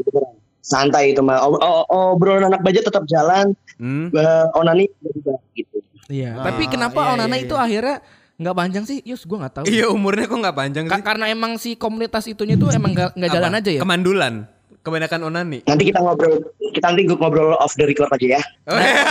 Santai 0.60 1.12
itu 1.12 1.20
mah. 1.20 1.44
Ob- 1.44 1.60
o- 1.60 1.88
obrolan 2.16 2.48
anak 2.48 2.63
baja 2.63 2.80
tetap 2.80 3.04
jalan. 3.06 3.51
Hmm. 3.75 4.08
Eh, 4.10 4.46
Onani 4.56 4.88
juga 5.01 5.36
gitu. 5.51 5.84
Iya, 6.08 6.39
tapi 6.39 6.66
kenapa 6.66 7.06
iya, 7.06 7.12
Onana 7.13 7.36
iya, 7.36 7.44
itu 7.44 7.54
akhirnya 7.54 7.98
nggak 8.36 8.56
panjang 8.56 8.84
sih? 8.84 9.04
Yus, 9.04 9.24
gua 9.24 9.46
nggak 9.46 9.54
tahu. 9.54 9.66
Iya 9.68 9.86
umurnya 9.89 10.25
kok 10.25 10.39
nggak 10.39 10.58
panjang 10.58 10.86
Ka- 10.88 10.98
sih? 10.98 11.04
karena 11.04 11.25
emang 11.28 11.60
si 11.60 11.75
komunitas 11.75 12.24
itunya 12.25 12.56
tuh 12.56 12.72
emang 12.72 12.96
nggak 12.96 13.13
nggak 13.13 13.30
jalan 13.30 13.51
aja 13.54 13.70
ya. 13.70 13.82
Kemandulan. 13.84 14.34
Kebanyakan 14.80 15.28
onani. 15.28 15.60
Nanti 15.68 15.84
kita 15.86 16.00
ngobrol, 16.00 16.39
kita 16.72 16.88
nanti 16.88 17.04
ngobrol 17.06 17.51
off 17.54 17.75
the 17.75 17.84
record 17.84 18.08
aja 18.10 18.39
ya. 18.39 18.42
Oh, 18.66 18.80
iya. 18.80 18.96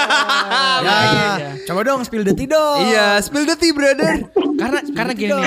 Ya, 0.78 0.94
iya. 1.36 1.50
coba 1.66 1.82
dong 1.82 2.06
spill 2.06 2.22
the 2.22 2.32
tea 2.32 2.46
dong. 2.46 2.86
Iya, 2.86 3.18
spill 3.20 3.44
the 3.44 3.52
tea, 3.52 3.74
brother. 3.74 4.30
karena 4.56 4.80
karena 4.90 5.12
gini. 5.12 5.42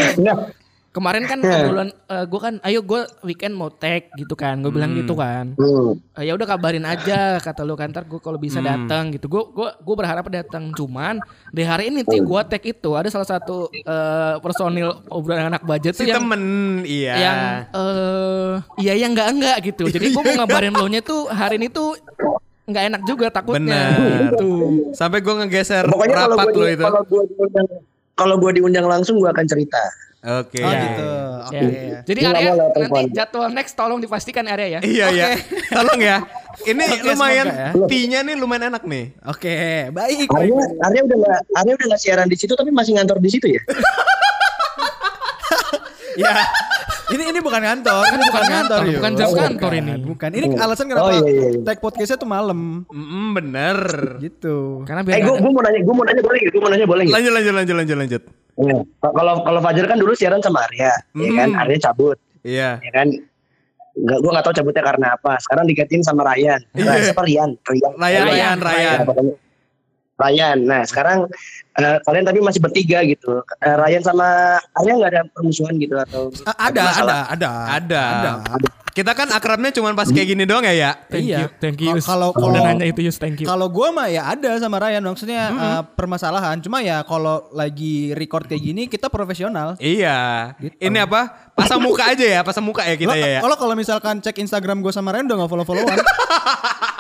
Kemarin 0.92 1.24
kan 1.24 1.40
obrolan 1.48 1.90
eh, 1.90 2.26
gua 2.28 2.40
kan 2.44 2.54
ayo 2.68 2.84
gua 2.84 3.08
weekend 3.24 3.56
mau 3.56 3.72
tag 3.72 4.12
gitu 4.20 4.36
kan. 4.36 4.60
Gue 4.60 4.76
bilang 4.76 4.92
gitu 4.92 5.16
kan. 5.16 5.56
Hmm. 5.56 5.96
Eh, 6.20 6.28
ya 6.28 6.36
udah 6.36 6.44
kabarin 6.44 6.84
aja 6.84 7.40
kata 7.40 7.64
lu 7.64 7.80
kan 7.80 7.96
ntar 7.96 8.04
gue 8.04 8.20
kalau 8.20 8.36
bisa 8.36 8.60
datang 8.60 9.12
gitu. 9.16 9.32
Gue 9.32 9.44
gua 9.56 9.80
gua 9.80 9.96
berharap 9.96 10.28
datang 10.28 10.76
cuman 10.76 11.24
di 11.50 11.64
hari 11.64 11.88
ini 11.88 12.04
tuh 12.04 12.20
gua 12.22 12.44
tag 12.44 12.60
itu 12.68 12.92
ada 12.92 13.08
salah 13.08 13.24
satu 13.28 13.72
eh, 13.72 14.36
personil 14.44 15.00
obrolan 15.08 15.48
anak 15.48 15.64
budget 15.64 15.96
Si 15.96 16.04
tuh 16.04 16.12
yang 16.12 16.28
temen, 16.28 16.44
iya. 16.84 17.16
yang 17.16 17.40
eh 17.72 18.54
iya 18.84 18.94
yang 19.00 19.16
enggak 19.16 19.30
enggak 19.32 19.58
gitu. 19.72 19.88
Jadi 19.88 20.12
gue 20.12 20.22
mau 20.22 20.44
ngabarin 20.44 20.76
lo 20.76 20.86
nya 20.92 21.00
tuh 21.00 21.32
hari 21.32 21.56
ini 21.56 21.72
tuh 21.72 21.96
nggak 22.68 22.84
enak 22.94 23.02
juga 23.08 23.28
takutnya 23.32 23.96
Benar. 23.96 24.32
gitu. 24.36 24.52
Sampai 24.92 25.20
gue 25.20 25.34
ngegeser 25.40 25.88
Pokoknya 25.88 26.28
rapat 26.28 26.48
gua 26.52 26.60
lo 26.60 26.68
itu. 26.68 26.84
kalau 26.84 27.04
gua 27.08 27.24
diundang 27.28 27.68
kalau 28.16 28.36
gua 28.38 28.52
diundang 28.54 28.88
langsung 28.88 29.18
gua 29.20 29.32
akan 29.36 29.46
cerita. 29.48 29.82
Oke. 30.22 30.62
Oh 30.62 30.70
gitu. 30.70 31.08
Oke. 31.50 31.66
Ya. 31.66 32.00
Jadi 32.06 32.20
Ini 32.22 32.30
area 32.30 32.52
nanti 32.54 33.02
jadwal 33.10 33.50
next 33.50 33.74
tolong 33.74 33.98
dipastikan 33.98 34.46
area 34.46 34.78
ya. 34.78 34.80
Iya, 34.86 35.06
iya. 35.10 35.28
Tolong 35.74 35.98
ya. 35.98 36.22
Ini 36.62 36.84
Oke, 36.94 37.10
lumayan 37.10 37.48
semoga 37.50 37.90
tea-nya 37.90 38.20
nih 38.22 38.36
lumayan 38.38 38.70
enak 38.70 38.86
nih. 38.86 39.18
Oke, 39.26 39.90
baik. 39.90 40.30
baik. 40.30 40.52
Arya, 40.54 40.62
Arya 40.86 41.02
udah 41.10 41.18
nggak 41.26 41.40
Arya 41.58 41.74
udah 41.74 41.86
nggak 41.90 42.02
siaran 42.06 42.28
di 42.30 42.38
situ 42.38 42.54
tapi 42.54 42.70
masih 42.70 43.02
ngantor 43.02 43.18
di 43.18 43.30
situ 43.34 43.50
ya. 43.50 43.62
Ya. 46.20 46.44
Ini 47.12 47.24
ini 47.28 47.40
bukan 47.40 47.60
kantor, 47.60 48.04
ini 48.08 48.24
bukan 48.24 48.32
kantor, 48.42 48.52
kantor, 48.52 48.80
Yus. 48.88 48.96
bukan 48.98 49.12
jam 49.14 49.28
Oh, 49.28 49.36
kantor 49.36 49.52
bukan, 49.68 49.82
ini. 49.84 49.94
Bukan. 50.02 50.30
Ini 50.32 50.46
alasan 50.56 50.86
kenapa 50.88 51.06
Oh, 51.06 51.12
iya, 51.12 51.22
iya, 51.28 51.48
iya. 51.52 51.62
tag 51.62 51.78
podcastnya 51.78 52.18
tuh 52.18 52.30
malam. 52.30 52.60
Mm, 52.88 53.28
bener. 53.36 53.78
Gitu. 54.18 54.56
Karena 54.84 55.02
biar 55.02 55.16
Eh, 55.16 55.22
gua 55.22 55.36
mau 55.44 55.60
nanya, 55.60 55.80
gua 55.82 55.94
mau 55.94 56.06
nanya 56.06 56.22
boleh 56.22 56.38
nggak? 56.40 56.52
Gua 56.52 56.62
mau 56.62 56.72
nanya 56.72 56.88
boleh 56.88 57.04
nggak? 57.04 57.16
Lanjut, 57.16 57.32
lanjut, 57.34 57.54
lanjut, 57.54 57.76
lanjut, 57.76 57.98
lanjut. 57.98 58.22
Iya. 58.52 58.78
Kalau 59.02 59.34
kalau 59.42 59.60
Fajar 59.60 59.86
kan 59.86 59.98
dulu 59.98 60.12
siaran 60.14 60.40
sama 60.40 60.60
Arya, 60.66 60.92
ya 61.14 61.32
kan? 61.36 61.50
Arya 61.58 61.78
cabut, 61.82 62.18
Iya. 62.42 62.70
ya 62.80 62.92
kan? 62.92 63.08
Nggak, 63.92 64.18
gua 64.20 64.32
nggak 64.32 64.46
tahu 64.46 64.56
cabutnya 64.56 64.84
karena 64.86 65.08
apa. 65.14 65.32
Sekarang 65.38 65.66
digantiin 65.68 66.00
sama 66.02 66.22
Ryan. 66.26 66.60
Nah, 66.74 66.96
siapa 66.98 67.22
Ryan? 67.22 67.50
Ryan. 67.62 67.92
Ryan, 67.94 68.24
Ryan, 68.24 68.58
Ryan. 68.58 68.98
Ya, 68.98 69.04
pokoknya. 69.04 69.34
Ryan. 70.22 70.58
Nah, 70.62 70.82
sekarang 70.86 71.26
eh, 71.74 71.98
kalian 72.02 72.24
tapi 72.24 72.40
masih 72.40 72.62
bertiga 72.62 73.02
gitu. 73.02 73.42
Eh, 73.58 73.76
Ryan 73.76 74.04
sama 74.04 74.28
Arya 74.78 74.94
nggak 74.94 75.12
ada 75.12 75.22
permusuhan 75.28 75.74
gitu 75.76 75.98
atau? 75.98 76.30
A- 76.46 76.70
ada, 76.70 76.70
ada, 76.70 76.84
masalah? 76.86 77.22
ada, 77.28 77.52
Ada. 77.74 78.34
Kita 78.92 79.16
kan 79.16 79.32
akrabnya 79.32 79.72
cuma 79.72 79.96
pas 79.96 80.04
kayak 80.04 80.36
gini 80.36 80.44
doang 80.44 80.68
ya, 80.68 80.76
ya. 80.76 80.92
Thank 81.08 81.24
Iya. 81.24 81.38
you, 81.40 81.48
thank 81.64 81.80
you. 81.80 81.96
Kalau- 82.04 82.36
udah 82.36 82.44
kalau- 82.52 82.68
nanya 82.68 82.84
itu 82.84 83.00
Yus, 83.00 83.16
thank 83.16 83.40
you. 83.40 83.48
Kalau 83.48 83.72
gue 83.72 83.88
mah 83.88 84.12
ya 84.12 84.28
ada 84.28 84.52
sama 84.60 84.84
Ryan 84.84 85.00
maksudnya 85.02 85.48
eh, 85.48 85.82
permasalahan. 85.96 86.60
Cuma 86.60 86.84
ya 86.84 87.00
kalau 87.02 87.48
lagi 87.52 88.12
record 88.12 88.52
kayak 88.52 88.60
gini 88.62 88.92
kita 88.92 89.08
profesional. 89.08 89.80
Iya. 89.80 90.52
Gitu. 90.60 90.76
Ini 90.76 91.08
apa? 91.08 91.52
Pasang 91.56 91.80
muka 91.80 92.12
aja 92.12 92.26
ya, 92.26 92.44
pasang 92.44 92.68
muka 92.68 92.84
ya 92.84 93.00
kita 93.00 93.16
Lo- 93.16 93.16
ya. 93.16 93.28
ya. 93.30 93.40
Kalau 93.40 93.56
kalau 93.56 93.74
misalkan 93.80 94.20
cek 94.20 94.36
Instagram 94.36 94.84
gue 94.84 94.92
sama 94.92 95.16
Ryan 95.16 95.24
udah 95.24 95.38
gak 95.40 95.50
follow 95.50 95.64
followan. 95.64 95.96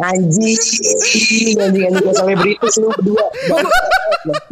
Anjing, 0.00 0.56
anjing 0.56 1.56
anjing 1.60 1.82
kayak 2.00 2.16
selebritis 2.16 2.74
lu 2.76 2.88
berdua. 2.90 3.24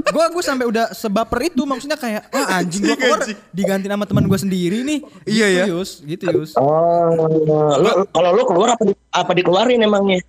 gue 0.09 0.25
gue 0.29 0.43
sampai 0.43 0.65
udah 0.65 0.93
sebaper 0.93 1.41
itu 1.47 1.63
maksudnya 1.63 1.97
kayak 1.97 2.29
ah 2.31 2.59
anjing 2.59 2.81
gue 2.83 2.97
keluar 2.97 3.21
diganti 3.51 3.87
sama 3.87 4.05
teman 4.05 4.25
gue 4.25 4.39
sendiri 4.39 4.81
nih. 4.83 4.99
Iya, 5.25 5.47
gitu, 5.47 5.57
ya. 5.57 5.65
Yus, 5.69 5.91
gitu 6.03 6.25
Yus. 6.31 6.53
Oh, 6.55 7.29
lu 7.77 7.91
kalau 8.09 8.31
lu 8.33 8.45
keluar 8.45 8.69
apa 8.73 8.85
di- 8.85 9.01
apa 9.11 9.33
dikeluarin 9.33 9.81
emangnya? 9.81 10.21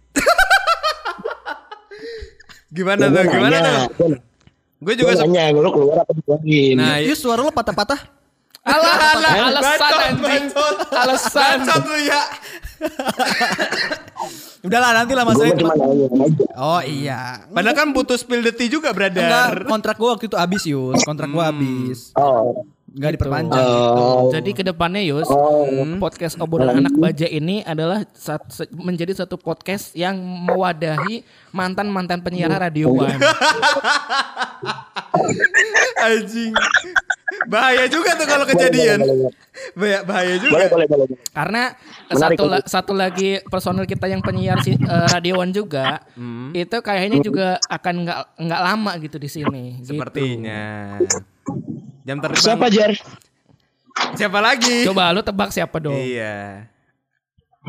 Gimana 2.70 3.10
tuh? 3.10 3.24
Gimana 3.26 3.56
nanya, 3.56 3.74
tuh? 3.90 4.08
gua- 4.08 4.22
Gue 4.80 4.94
juga 4.96 5.12
nanya, 5.18 5.52
lu 5.52 5.70
keluar 5.70 5.98
apa 6.00 6.12
dikeluarin? 6.14 6.76
Nah, 6.76 6.96
Yus 7.02 7.20
suara 7.20 7.42
lo 7.42 7.52
patah-patah. 7.52 8.00
Alah, 8.60 8.96
alah, 9.16 9.34
alasan 9.50 9.94
anjing. 10.06 10.46
Alasan. 10.94 11.58
Bacot 11.64 11.84
lu 11.86 11.98
ya. 12.06 12.22
Udahlah 14.60 14.92
nanti 14.94 15.16
lah 15.16 15.24
Gua 15.24 15.40
nanya 15.40 15.56
aja. 15.56 16.46
Oh 16.54 16.82
iya. 16.82 17.48
Padahal 17.48 17.72
kan 17.74 17.88
butuh 17.90 18.16
spill 18.16 18.42
the 18.42 18.52
tea 18.52 18.68
juga, 18.68 18.92
Enggak, 18.92 19.16
brother. 19.16 19.56
kontrak 19.66 19.96
gue 19.96 20.10
waktu 20.10 20.26
itu 20.28 20.36
habis 20.36 20.64
Yus. 20.66 21.00
Kontrak 21.02 21.30
gue 21.30 21.40
habis. 21.40 22.12
Oh, 22.14 22.68
Enggak 22.90 23.12
diperpanjang. 23.16 23.64
oh, 23.64 24.28
Jadi 24.30 24.52
ke 24.52 24.60
depannya 24.62 25.00
Yus, 25.00 25.30
Oh. 25.30 25.64
podcast 25.98 26.36
obrolan 26.38 26.82
anak 26.82 26.92
baja 26.94 27.24
ini 27.24 27.64
adalah 27.64 28.04
sat- 28.12 28.50
se- 28.50 28.68
menjadi 28.70 29.16
satu 29.16 29.38
podcast 29.38 29.94
yang 29.94 30.20
mewadahi 30.20 31.24
mantan-mantan 31.50 32.20
penyiar 32.20 32.52
radio 32.52 32.92
One. 32.92 33.16
Anjing. 36.02 36.52
Bahaya 37.50 37.84
juga 37.86 38.14
tuh 38.14 38.24
kalau 38.24 38.46
kejadian. 38.46 38.98
boleh, 39.00 39.16
boleh. 39.20 39.34
Bahaya, 39.74 39.98
bahaya 40.06 40.34
juga. 40.38 40.52
Boleh, 40.54 40.68
boleh, 40.70 40.86
boleh. 40.86 41.06
boleh. 41.10 41.18
Karena 41.30 41.62
Menarik, 42.08 42.38
satu 42.38 42.44
la- 42.46 42.64
satu 42.64 42.92
lagi 42.94 43.30
personel 43.44 43.84
kita 43.84 44.06
yang 44.06 44.20
penyiar 44.20 44.60
si, 44.60 44.72
eh, 44.72 44.78
radioan 45.10 45.50
juga 45.50 46.04
itu 46.52 46.76
kayaknya 46.80 47.18
juga 47.20 47.48
akan 47.66 47.94
nggak 48.06 48.20
nggak 48.40 48.62
lama 48.64 48.92
gitu 49.00 49.18
di 49.18 49.28
sini. 49.28 49.64
gitu. 49.80 49.92
Sepertinya. 49.92 50.96
Jam 52.04 52.18
terbang. 52.20 52.40
Siapa 52.40 52.66
Jar? 52.70 52.92
Siapa 54.16 54.40
lagi? 54.40 54.86
Coba 54.86 55.10
lu 55.10 55.20
tebak 55.20 55.50
siapa 55.50 55.76
dong? 55.78 55.92
Iya. 55.92 56.64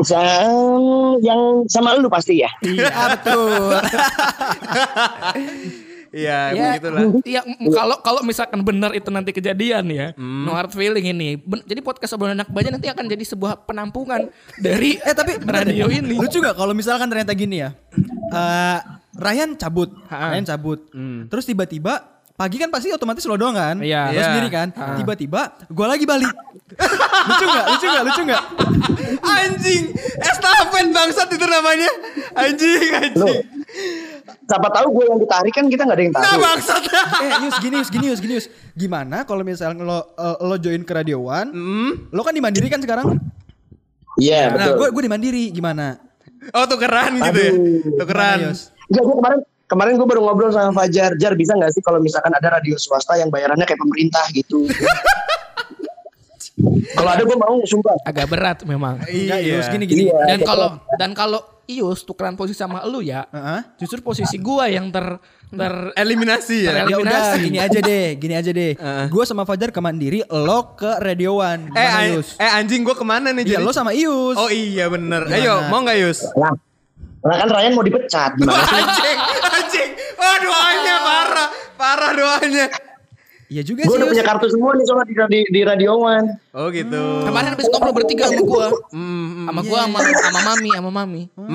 Sa- 0.00 1.16
yang 1.18 1.66
sama 1.66 1.96
lu 1.96 2.06
pasti 2.06 2.38
ya. 2.38 2.48
Iya 2.60 2.92
betul. 3.16 3.80
Iya, 6.10 6.38
Ya, 6.50 6.66
begitulah. 6.74 7.02
Iya, 7.22 7.40
m- 7.44 7.70
kalau 7.70 7.96
kalau 8.00 8.20
misalkan 8.20 8.60
benar 8.60 8.90
itu 8.90 9.08
nanti 9.08 9.30
kejadian 9.30 9.86
ya, 9.86 10.06
no 10.16 10.50
hard 10.50 10.70
feeling 10.70 11.06
ini. 11.08 11.38
Ben- 11.38 11.62
jadi 11.62 11.78
podcast 11.80 12.12
obrolan 12.12 12.34
anak 12.34 12.48
baja 12.48 12.68
nanti 12.68 12.86
akan 12.86 13.06
jadi 13.06 13.22
sebuah 13.24 13.62
penampungan 13.62 14.26
dari 14.56 14.98
eh 14.98 15.14
tapi 15.14 15.38
radio 15.40 15.86
ini. 15.86 16.18
Lucu 16.18 16.38
gak 16.38 16.54
kalau 16.54 16.72
misalkan 16.72 17.06
ternyata 17.06 17.30
gini 17.30 17.62
ya. 17.62 17.70
Eh 18.26 18.78
Ryan 19.12 19.54
cabut, 19.54 19.90
Ha-ha. 20.04 20.32
Ryan 20.32 20.46
cabut. 20.46 20.80
Terus 21.26 21.44
tiba-tiba 21.44 22.02
pagi 22.32 22.56
kan 22.56 22.68
pasti 22.68 22.88
otomatis 22.88 23.22
lo 23.22 23.36
doang 23.36 23.52
kan? 23.52 23.76
Iya. 23.78 24.08
Lo 24.08 24.16
Iya. 24.16 24.24
sendiri 24.26 24.48
kan? 24.48 24.68
Tiba-tiba 24.72 25.40
gue 25.62 25.86
lagi 25.86 26.04
balik. 26.04 26.32
lucu 27.28 27.44
gak? 27.44 27.64
Lucu 27.68 27.86
gak? 27.86 28.02
Lucu 28.02 28.22
gak? 28.24 28.42
Anjing, 29.20 29.84
estafet 30.16 30.86
bangsat 30.88 31.28
itu 31.28 31.44
namanya. 31.44 31.90
Anjing, 32.32 32.88
anjing. 32.96 33.38
Siapa 34.50 34.66
tahu 34.68 34.86
gue 34.90 35.04
yang 35.06 35.18
ditarik 35.18 35.52
kan 35.52 35.64
kita 35.64 35.82
nggak 35.82 35.94
ada 35.94 36.02
yang 36.02 36.12
Nah, 36.12 36.22
tahu. 36.24 36.40
bangsat. 36.42 36.82
eh 37.20 37.32
Yus 37.40 37.56
gini 37.56 37.76
Yus 37.76 37.88
gini 37.88 38.06
Yus 38.08 38.18
gini 38.18 38.32
Yus. 38.34 38.46
Gimana 38.72 39.22
kalau 39.22 39.42
misalnya 39.42 39.78
lo 39.80 39.98
eh, 40.10 40.36
lo 40.40 40.56
join 40.56 40.82
ke 40.82 40.92
Radio 40.92 41.22
One, 41.22 41.48
Hmm. 41.48 41.90
lo 42.08 42.20
kan 42.20 42.32
di 42.32 42.42
Mandiri 42.42 42.66
kan 42.66 42.78
sekarang? 42.78 43.14
Iya 44.16 44.50
Nah, 44.50 44.54
betul. 44.58 44.74
gue 44.76 44.88
gue 44.90 45.02
di 45.02 45.10
Mandiri 45.10 45.44
gimana? 45.48 46.02
Oh, 46.50 46.66
tukeran 46.66 47.14
gitu 47.16 47.38
ya. 47.38 47.52
Aduh. 47.52 47.94
Tukeran. 47.96 48.38
Enggak, 48.50 49.02
gue 49.02 49.14
kemarin 49.14 49.38
kemarin 49.66 49.92
gue 49.94 50.08
baru 50.08 50.20
ngobrol 50.20 50.50
sama 50.50 50.74
Fajar. 50.74 51.14
Jar 51.14 51.32
bisa 51.32 51.54
nggak 51.54 51.70
sih 51.70 51.78
kalau 51.78 52.02
misalkan 52.02 52.32
ada 52.32 52.48
radio 52.50 52.74
swasta 52.74 53.14
yang 53.14 53.30
bayarannya 53.30 53.62
kayak 53.62 53.78
pemerintah 53.78 54.24
gitu? 54.32 54.66
kalau 56.92 57.10
ada 57.10 57.22
gue 57.22 57.36
mau 57.36 57.56
sumpah. 57.62 57.96
Agak 58.02 58.26
berat 58.26 58.58
memang. 58.62 59.00
Iya. 59.04 59.36
Yus 59.40 59.66
gini 59.66 59.84
gini. 59.84 60.02
Iya. 60.06 60.16
Dan 60.26 60.38
kalau 60.42 60.68
dan 60.94 61.10
kalau 61.12 61.40
Ius 61.66 62.02
tukeran 62.02 62.34
posisi 62.34 62.58
sama 62.58 62.82
lu 62.82 62.98
ya, 62.98 63.22
Heeh. 63.26 63.78
justru 63.78 64.00
posisi 64.00 64.34
gua 64.36 64.66
yang 64.66 64.90
ter 64.90 65.22
ter 65.48 65.70
Eliminasi 65.94 66.66
ya. 66.66 66.82
Ya 66.82 66.98
udah, 66.98 66.98
Eliminasi. 66.98 67.38
gini 67.40 67.58
aja 67.60 67.78
deh, 67.80 68.06
gini 68.16 68.34
aja 68.34 68.50
deh. 68.50 68.72
Heeh. 68.74 69.06
Gue 69.06 69.22
sama 69.22 69.42
Fajar 69.44 69.70
ke 69.70 69.78
Mandiri, 69.78 70.26
lo 70.26 70.74
ke 70.74 70.98
Radio 70.98 71.38
One. 71.38 71.70
Eh, 71.70 71.78
an- 71.78 72.26
eh 72.36 72.50
anjing 72.52 72.82
gua 72.82 72.92
ke 72.92 73.02
mana 73.02 73.30
nih 73.30 73.46
Iya, 73.46 73.50
jadi? 73.54 73.62
lo 73.62 73.70
sama 73.70 73.94
Ius. 73.94 74.34
Oh 74.34 74.50
iya 74.50 74.90
bener. 74.90 75.24
Gimana? 75.24 75.38
Ayo, 75.38 75.54
mau 75.70 75.78
nggak 75.80 75.98
Yus? 76.00 76.26
Nah, 76.34 76.50
nah 77.22 77.36
kan 77.38 77.48
Ryan 77.48 77.72
mau 77.72 77.84
dipecat. 77.84 78.30
Gimana 78.34 78.62
sih? 78.66 78.74
anjing, 78.76 79.18
anjing. 79.46 79.90
Oh 80.18 80.36
doanya 80.40 80.94
parah, 81.00 81.48
parah 81.78 82.10
doanya. 82.12 82.66
Iya 83.50 83.62
juga 83.66 83.82
gue 83.82 83.90
sih. 83.90 83.98
udah 83.98 84.06
Yus. 84.06 84.14
punya 84.14 84.24
kartu 84.24 84.46
semua 84.46 84.70
nih 84.72 84.84
soalnya 84.86 85.06
di, 85.10 85.14
di, 85.26 85.40
di 85.50 85.60
Radio 85.66 85.98
One. 85.98 86.38
Oh 86.54 86.70
gitu. 86.70 87.02
Kemarin 87.26 87.48
habis 87.50 87.66
ngobrol 87.66 87.90
bertiga 87.92 88.30
sama 88.30 88.42
gua. 88.46 88.66
Hmm, 88.94 89.50
Sama 89.50 89.60
gua 89.66 89.80
sama 89.84 89.98
sama 90.06 90.40
Mami, 90.46 90.70
sama 90.70 90.90
Mami. 90.94 91.22
Oh, 91.34 91.46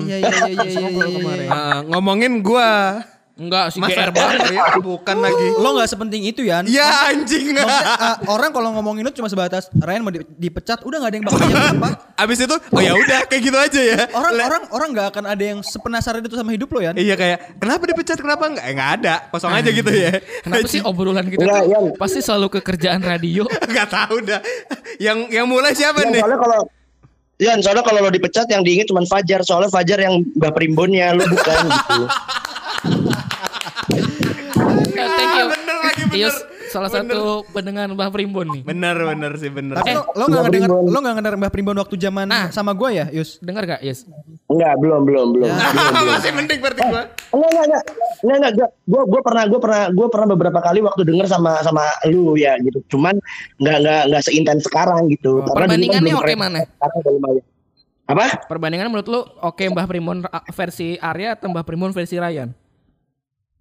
iya 0.00 0.16
iya 0.22 0.30
iya 0.30 0.46
iya 0.46 0.62
iya. 0.62 0.88
iya, 0.88 1.06
iya. 1.42 1.50
eh, 1.50 1.78
ngomongin 1.90 2.46
gua. 2.46 3.02
Enggak, 3.32 3.72
si 3.72 3.80
Masa 3.80 3.96
GR 3.96 4.10
banget. 4.12 4.52
Ya, 4.52 4.76
bukan 4.76 5.16
lagi. 5.16 5.46
Lo 5.56 5.72
nggak 5.72 5.88
sepenting 5.88 6.22
itu 6.22 6.44
ya? 6.44 6.60
Ya 6.68 7.08
anjing. 7.08 7.56
Ah, 7.56 8.20
orang 8.28 8.52
kalau 8.52 8.76
ngomongin 8.76 9.02
itu 9.02 9.18
cuma 9.18 9.26
sebatas 9.26 9.72
Ryan 9.72 10.04
mau 10.04 10.12
di- 10.12 10.28
dipecat, 10.36 10.84
udah 10.84 11.00
nggak 11.00 11.10
ada 11.10 11.16
yang 11.16 11.26
bakal 11.26 11.46
apa. 11.48 11.88
Abis 12.22 12.44
itu, 12.44 12.52
oh 12.52 12.80
ya 12.80 12.92
udah 12.92 13.24
kayak 13.24 13.42
gitu 13.42 13.56
aja 13.56 13.80
ya. 13.80 14.00
Orang 14.12 14.32
Le- 14.36 14.44
orang 14.44 14.62
orang 14.68 14.88
nggak 14.92 15.06
akan 15.10 15.24
ada 15.26 15.44
yang 15.48 15.58
sepenasaran 15.58 16.20
itu 16.20 16.36
sama 16.36 16.52
hidup 16.52 16.68
lo 16.70 16.84
ya. 16.84 16.92
Iya 16.92 17.16
kayak 17.16 17.56
kenapa 17.56 17.82
dipecat 17.88 18.20
kenapa 18.20 18.44
enggak? 18.52 18.64
Eh 18.64 18.72
enggak 18.76 18.90
ada, 19.00 19.14
kosong 19.32 19.50
aja 19.50 19.70
gitu 19.70 19.90
ya. 19.90 20.12
Kenapa 20.44 20.68
sih 20.68 20.80
obrolan 20.82 21.26
kita 21.26 21.42
Enggak, 21.42 21.62
tuh 21.62 21.72
Yan. 21.72 21.84
pasti 21.96 22.20
selalu 22.20 22.46
ke 22.52 22.60
kerjaan 22.60 23.00
radio? 23.00 23.48
Enggak 23.68 23.88
tahu 23.88 24.16
dah. 24.22 24.44
Yang 25.00 25.18
yang 25.32 25.46
mulai 25.48 25.72
siapa 25.72 26.04
Yan, 26.04 26.12
nih? 26.12 26.20
soalnya 26.20 26.38
kalau 26.38 26.60
Yan, 27.40 27.58
soalnya 27.58 27.82
kalau 27.82 27.98
lo 27.98 28.12
dipecat 28.12 28.46
yang 28.46 28.62
diinget 28.62 28.86
cuma 28.86 29.02
Fajar. 29.02 29.42
Soalnya 29.42 29.66
Fajar 29.66 29.98
yang 29.98 30.22
Mbah 30.36 30.54
Primbonnya, 30.54 31.10
lo 31.10 31.26
bukan 31.26 31.58
gitu. 31.66 32.02
Eh, 34.94 35.08
thank 35.08 35.32
you. 35.34 35.46
Bener 35.48 35.76
lagi, 35.78 36.02
bener. 36.04 36.18
Ius, 36.22 36.36
salah 36.68 36.88
satu 36.88 37.20
pendengar 37.48 37.86
Mbah 37.86 38.08
Primbon 38.08 38.46
nih. 38.50 38.62
Bener 38.62 38.96
bener 38.96 39.32
sih 39.34 39.48
bener. 39.48 39.76
Tapi 39.76 39.88
Eh, 39.88 39.96
lo 39.96 40.04
lo 40.14 40.24
nggak 40.26 40.44
Primbon. 40.46 40.82
lo 40.84 40.98
nggak 40.98 41.14
ngedenger 41.14 41.36
Mbah 41.38 41.50
Primbon 41.50 41.76
waktu 41.78 41.94
zaman 41.96 42.26
Nah. 42.26 42.46
sama 42.48 42.72
gue 42.72 42.88
ya, 42.92 43.06
Yus? 43.10 43.36
Dengar 43.38 43.64
gak, 43.66 43.80
Ius? 43.80 44.04
Enggak, 44.46 44.74
belum, 44.78 45.00
belum, 45.02 45.26
belum. 45.32 45.48
Ya. 45.48 45.56
belum, 45.66 45.92
belum. 45.92 46.12
Masih 46.12 46.32
mending 46.32 46.60
berarti 46.60 46.82
gua. 46.82 47.02
Enggak, 47.30 47.48
enggak, 47.48 47.64
enggak. 47.64 47.82
Enggak, 48.22 48.36
enggak, 48.36 48.52
enggak. 48.52 48.70
Gua 48.84 49.02
gua 49.02 49.20
pernah 49.22 49.44
gua 49.46 49.60
pernah 49.60 49.82
gua 49.90 50.06
pernah 50.08 50.26
beberapa 50.28 50.58
kali 50.60 50.78
waktu 50.80 51.02
denger 51.02 51.26
sama 51.26 51.52
sama 51.60 51.82
lu 52.04 52.34
ya 52.34 52.52
gitu. 52.60 52.78
Cuman 52.88 53.16
enggak 53.58 53.76
enggak 53.78 54.00
enggak 54.06 54.22
seintens 54.22 54.62
sekarang 54.62 55.08
gitu. 55.08 55.40
Oh, 55.40 55.48
Karena 55.48 55.56
perbandingannya 55.66 56.14
oke 56.14 56.24
keren. 56.26 56.38
mana? 56.38 56.58
Sekarang 56.62 56.96
udah 56.98 57.12
lumayan. 57.12 57.44
Apa? 58.02 58.24
Perbandingan 58.44 58.86
menurut 58.88 59.08
lu 59.08 59.20
oke 59.40 59.64
Mbah 59.64 59.86
Primbon 59.86 60.18
versi 60.50 60.98
Arya 60.98 61.32
atau 61.32 61.48
Mbah 61.48 61.64
Primbon 61.64 61.90
versi 61.90 62.16
Ryan? 62.16 62.52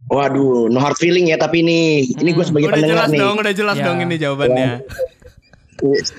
Waduh, 0.07 0.67
no 0.67 0.77
hard 0.77 0.97
feeling 0.97 1.27
ya 1.27 1.37
tapi 1.37 1.61
ini 1.61 1.79
ini 2.09 2.29
gue 2.31 2.41
sebagai 2.41 2.67
Udah 2.67 2.75
pendengar 2.75 2.97
jelas 2.97 3.09
nih. 3.09 3.19
dong, 3.19 3.35
udah 3.37 3.53
jelas 3.53 3.75
Ya. 3.75 3.85
dong 3.85 3.97
ini 3.99 4.15
jawabannya. 4.17 4.69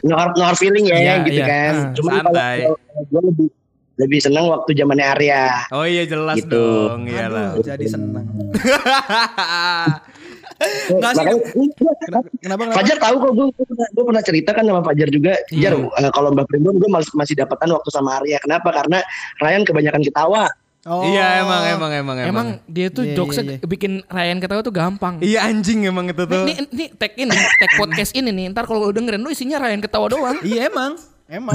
No 0.03 0.15
hard, 0.15 0.33
no 0.35 0.45
hard 0.45 0.57
feeling 0.57 0.85
ya 0.85 0.97
Iya, 0.97 1.15
gitu 1.23 1.39
iya. 1.39 1.47
kan. 1.47 1.75
Cuman 1.93 2.13
santai. 2.21 2.57
kalau 2.65 2.77
gue 3.05 3.23
lebih 3.29 3.49
lebih 3.95 4.19
senang 4.19 4.49
waktu 4.49 4.71
zamannya 4.73 5.07
Arya. 5.07 5.43
Oh 5.69 5.85
iya 5.85 6.03
jelas 6.03 6.37
Gitu. 6.37 6.49
dong, 6.49 7.05
iyalah. 7.05 7.55
Aduh, 7.55 7.63
jadi 7.63 7.87
seneng. 7.87 8.27
Eh, 10.63 10.95
Nggak 10.95 11.13
sih, 11.13 11.27
makanya, 11.27 11.43
Kenapa? 11.99 12.29
Kenapa? 12.39 12.63
Fajar 12.73 12.97
tahu 12.97 13.17
kok 13.19 13.33
gue, 13.35 13.47
gue 13.67 14.05
pernah, 14.07 14.23
cerita 14.23 14.51
kan 14.55 14.63
sama 14.63 14.79
Fajar 14.81 15.09
juga. 15.11 15.35
Iya. 15.51 15.69
Jar, 15.69 15.75
eh, 15.99 16.13
kalau 16.15 16.31
Mbak 16.31 16.47
Primbon 16.47 16.79
gue 16.79 16.87
masih, 16.87 17.11
masih 17.13 17.35
dapatan 17.35 17.75
waktu 17.75 17.91
sama 17.91 18.23
Arya. 18.23 18.39
Kenapa? 18.39 18.71
Karena 18.71 19.03
Ryan 19.37 19.67
kebanyakan 19.67 20.03
ketawa. 20.07 20.47
Oh. 20.83 21.07
Iya 21.07 21.47
emang 21.47 21.63
emang 21.63 21.91
emang 21.95 22.17
emang. 22.19 22.31
Emang 22.35 22.49
dia 22.67 22.91
tuh 22.91 23.07
Iya, 23.07 23.15
jokesnya 23.15 23.45
iya, 23.47 23.55
iya. 23.63 23.67
bikin 23.71 24.03
Ryan 24.11 24.39
ketawa 24.43 24.67
tuh 24.67 24.75
gampang. 24.75 25.23
Iya 25.23 25.47
anjing 25.47 25.87
emang 25.87 26.11
itu 26.11 26.27
tuh. 26.27 26.43
Nih, 26.43 26.59
nih 26.75 26.89
tag 26.99 27.15
ini, 27.15 27.31
tag 27.31 27.71
podcast 27.79 28.11
ini 28.19 28.35
nih. 28.35 28.51
Ntar 28.51 28.67
kalau 28.67 28.91
lu 28.91 28.93
dengerin 28.93 29.23
lu 29.23 29.31
isinya 29.31 29.63
Ryan 29.63 29.79
ketawa 29.79 30.11
doang. 30.11 30.43
Iya 30.43 30.67
emang, 30.67 30.99
emang. 31.31 31.55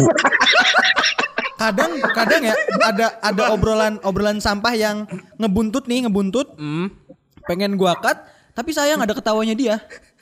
kadang 1.57 1.91
kadang 2.13 2.41
ya 2.45 2.55
ada 2.85 3.17
ada 3.17 3.43
obrolan 3.49 3.97
obrolan 4.05 4.37
sampah 4.37 4.77
yang 4.77 5.09
ngebuntut 5.41 5.89
nih 5.89 6.05
ngebuntut 6.05 6.53
Hmm. 6.53 6.93
pengen 7.49 7.73
gua 7.75 7.97
cut 7.97 8.13
tapi 8.53 8.77
sayang 8.77 9.01
ada 9.01 9.17
ketawanya 9.17 9.57
dia 9.57 9.75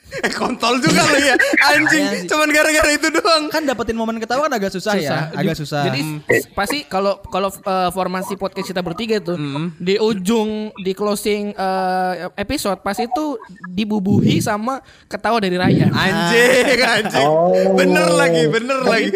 Eh 0.08 0.30
kontol 0.30 0.78
juga 0.78 1.02
lo 1.02 1.18
ya. 1.18 1.34
Anjing, 1.68 2.04
Iya 2.04 2.14
sih. 2.16 2.26
cuman 2.26 2.48
gara-gara 2.48 2.88
itu 2.88 3.10
doang. 3.10 3.48
kan 3.48 3.62
dapetin 3.62 3.92
momen 3.92 4.16
ketawa 4.16 4.46
kan 4.46 4.54
agak 4.54 4.70
susah, 4.70 4.94
ya 4.94 5.28
agak 5.30 5.52
Ju- 5.52 5.60
susah 5.60 5.82
Jadi 5.84 6.00
s- 6.30 6.46
pasti 6.48 6.84
kalau 6.84 7.18
kalau 7.24 7.50
uh, 7.50 7.90
formasi 7.90 8.34
podcast 8.34 8.64
kita 8.66 8.80
bertiga 8.80 9.18
tuh 9.18 9.34
di 9.76 9.98
ujung 9.98 10.70
di 10.76 10.92
closing 10.92 11.50
uh, 11.52 12.30
episode 12.34 12.80
pasti 12.80 13.04
itu 13.04 13.34
dibubuhi 13.68 14.38
sama 14.38 14.78
ketawa 15.04 15.36
dari 15.36 15.54
Ryan. 15.54 15.90
Anjing, 16.06 16.80
anjing. 16.80 17.26
Oh. 17.28 17.74
Bener 17.74 18.06
lagi, 18.08 18.46
bener 18.46 18.78
lagi. 18.80 19.10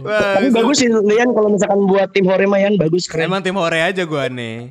Wah, 0.00 0.38
Tapi 0.38 0.48
bagus 0.50 0.76
sih 0.76 0.88
Lian 0.88 1.28
kalau 1.30 1.50
misalkan 1.50 1.82
buat 1.84 2.08
tim 2.10 2.24
Horema 2.24 2.56
Yan 2.56 2.74
bagus 2.74 3.04
keren. 3.04 3.26
Emang 3.26 3.42
tim 3.42 3.52
hore 3.52 3.82
aja 3.82 4.02
gua 4.02 4.30
nih. 4.30 4.70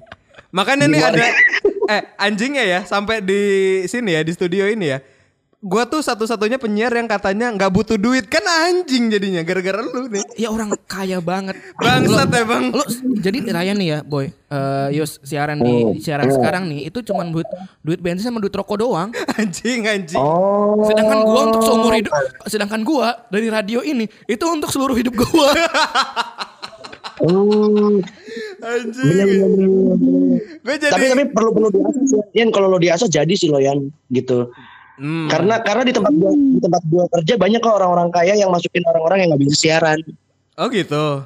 Makanya 0.49 0.87
nih 0.87 1.01
ada 1.03 1.25
eh 1.93 2.01
anjingnya 2.17 2.63
ya 2.63 2.79
sampai 2.81 3.19
di 3.19 3.41
sini 3.83 4.11
ya 4.11 4.23
di 4.23 4.31
studio 4.31 4.63
ini 4.65 4.87
ya. 4.87 4.99
Gua 5.57 5.89
tuh 5.89 6.05
satu-satunya 6.05 6.61
penyiar 6.61 6.93
yang 6.93 7.09
katanya 7.09 7.49
nggak 7.49 7.73
butuh 7.73 7.97
duit 7.97 8.29
kan 8.29 8.45
anjing 8.45 9.09
jadinya 9.09 9.41
gara-gara 9.41 9.81
lu 9.81 10.05
nih. 10.05 10.21
Ya 10.37 10.53
orang 10.53 10.69
kaya 10.85 11.17
banget. 11.17 11.57
Bangsat 11.81 12.29
emang. 12.29 12.69
Lu 12.77 12.85
jadi 13.17 13.41
Ryan 13.41 13.77
nih 13.81 13.87
ya, 13.89 13.99
boy. 14.05 14.29
Eh 14.53 14.87
Yus 15.01 15.17
siaran 15.25 15.57
di 15.57 15.97
siaran 15.97 16.29
sekarang 16.29 16.69
nih 16.69 16.93
itu 16.93 17.01
cuman 17.01 17.33
duit 17.33 17.49
duit 17.81 17.97
bensin 17.97 18.29
sama 18.29 18.37
duit 18.37 18.53
rokok 18.53 18.85
doang. 18.85 19.09
Anjing, 19.41 19.89
anjing. 19.89 20.21
Oh. 20.21 20.85
Sedangkan 20.85 21.25
gua 21.25 21.41
untuk 21.49 21.65
seumur 21.65 21.93
hidup, 21.97 22.13
sedangkan 22.45 22.85
gua 22.85 23.25
dari 23.33 23.49
radio 23.49 23.81
ini 23.81 24.05
itu 24.29 24.45
untuk 24.45 24.69
seluruh 24.69 24.93
hidup 24.93 25.17
gua. 25.17 25.57
Hmm, 27.17 27.97
Anjing. 28.77 29.09
bener, 29.09 29.25
bener, 29.25 29.49
bener, 29.57 29.95
bener. 30.05 30.39
Gue 30.61 30.75
jadi 30.77 30.93
Tapi 30.93 31.05
tapi 31.17 31.23
perlu 31.33 31.49
perlu 31.49 31.69
diasah 31.73 32.03
sih. 32.05 32.21
Yan 32.37 32.53
kalau 32.53 32.69
lo 32.69 32.77
diasah 32.77 33.09
jadi 33.09 33.33
sih 33.33 33.49
lo 33.49 33.57
Yan 33.57 33.89
gitu. 34.13 34.53
Hmm. 34.97 35.29
Karena 35.29 35.61
karena 35.61 35.83
di 35.85 35.93
tempat 35.93 36.09
gua 36.17 36.33
di 36.33 36.59
tempat 36.59 36.81
gua 36.89 37.05
kerja 37.13 37.33
banyak 37.37 37.59
kok 37.61 37.75
orang-orang 37.77 38.09
kaya 38.09 38.33
yang 38.33 38.49
masukin 38.49 38.81
orang-orang 38.85 39.17
yang 39.21 39.29
nggak 39.33 39.41
bisa 39.45 39.55
siaran. 39.55 39.99
Oh 40.57 40.67
gitu. 40.73 41.21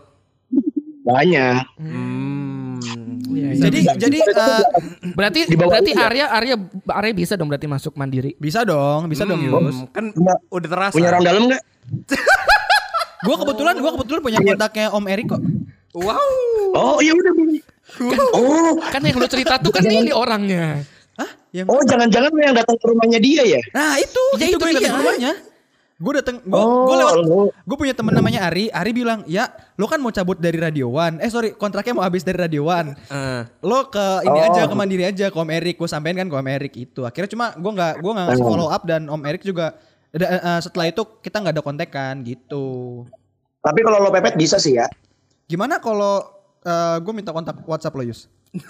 Banyak. 1.08 1.64
Hmm. 1.80 2.78
Jadi 3.32 3.80
jadi 3.96 4.18
eh, 4.22 4.64
Berarti 5.16 5.40
Di 5.48 5.56
bawah 5.56 5.80
berarti 5.80 5.92
ya? 5.96 6.04
Arya 6.08 6.26
Arya 6.30 6.56
Arya 6.92 7.14
bisa 7.16 7.34
dong 7.40 7.48
berarti 7.48 7.68
masuk 7.68 7.96
mandiri. 7.96 8.36
bisa 8.36 8.68
dong, 8.68 9.08
bisa 9.08 9.24
dong 9.24 9.40
Yus. 9.40 9.76
Hmm, 9.76 9.88
kan 9.90 10.06
Punya- 10.12 10.40
udah 10.52 10.70
terasa. 10.70 10.94
Punya 10.94 11.08
orang 11.16 11.24
dalam 11.24 11.42
nggak? 11.48 11.62
Gue 13.22 13.36
kebetulan 13.38 13.78
gue 13.78 13.92
kebetulan 13.94 14.22
punya 14.26 14.40
kontaknya 14.42 14.88
Om 14.92 15.06
Erik 15.06 15.30
kok. 15.30 15.42
Wow. 15.94 16.18
Oh 16.74 16.98
iya 17.00 17.14
udah. 17.14 17.32
Bu. 17.38 17.44
Oh, 18.34 18.74
Kan 18.90 19.06
yang 19.06 19.20
lu 19.20 19.28
cerita 19.30 19.62
tuh 19.62 19.70
kan 19.70 19.86
ini 19.86 20.10
orangnya. 20.10 20.82
Hah? 21.16 21.32
Yang 21.52 21.68
oh 21.68 21.82
jangan-jangan 21.84 22.30
lu 22.30 22.40
yang 22.40 22.56
datang 22.56 22.76
ke 22.76 22.86
rumahnya 22.88 23.20
dia 23.20 23.44
ya? 23.44 23.62
Nah 23.72 24.00
itu, 24.00 24.24
Ya, 24.36 24.48
itu, 24.48 24.56
itu 24.56 24.58
gue 24.58 24.72
datang 24.74 24.92
ke 24.92 25.02
rumahnya. 25.02 25.34
Gue 26.02 26.14
datang, 26.18 26.42
gue 26.42 26.58
Oh, 26.58 26.90
gue 26.90 26.96
lewat, 26.98 27.16
gue 27.62 27.78
punya 27.78 27.94
temen 27.94 28.10
namanya 28.10 28.50
Ari. 28.50 28.74
Ari 28.74 28.90
bilang, 28.90 29.22
ya 29.26 29.46
lo 29.78 29.86
kan 29.86 30.02
mau 30.02 30.10
cabut 30.10 30.34
dari 30.36 30.58
Radio 30.58 30.90
One. 30.90 31.22
Eh 31.22 31.30
sorry, 31.30 31.54
kontraknya 31.54 31.94
mau 31.94 32.02
habis 32.02 32.26
dari 32.26 32.42
Radio 32.42 32.66
One. 32.66 32.98
Eh. 32.98 33.42
Lo 33.62 33.86
ke 33.86 34.02
ini 34.24 34.34
Oh. 34.34 34.48
aja 34.50 34.66
ke 34.66 34.74
Mandiri 34.74 35.06
aja 35.06 35.30
ke 35.30 35.38
Om 35.38 35.52
Erik. 35.52 35.78
Gue 35.78 35.86
sampein 35.86 36.18
kan 36.18 36.26
ke 36.26 36.34
Om 36.34 36.50
Erik 36.50 36.74
itu. 36.76 37.06
Akhirnya 37.06 37.30
cuma 37.30 37.54
gue 37.54 37.72
nggak 37.72 37.94
gue 38.02 38.12
nggak 38.12 38.26
ngasih 38.28 38.42
Oh. 38.42 38.50
follow 38.50 38.68
up 38.68 38.82
dan 38.84 39.06
Om 39.06 39.22
Erik 39.22 39.46
juga 39.46 39.78
eh, 40.10 40.58
setelah 40.58 40.90
itu 40.90 41.06
kita 41.22 41.38
nggak 41.38 41.54
ada 41.54 41.62
kontekan 41.62 42.26
gitu. 42.26 42.66
Tapi 43.62 43.80
kalau 43.80 44.02
lo 44.02 44.10
pepet 44.10 44.34
bisa 44.34 44.58
sih 44.58 44.82
ya. 44.82 44.90
Gimana 45.46 45.78
kalau 45.78 46.26
gue 46.98 47.14
minta 47.14 47.30
kontak 47.30 47.62
WhatsApp 47.62 47.94
lo 47.94 48.02
Yus? 48.02 48.26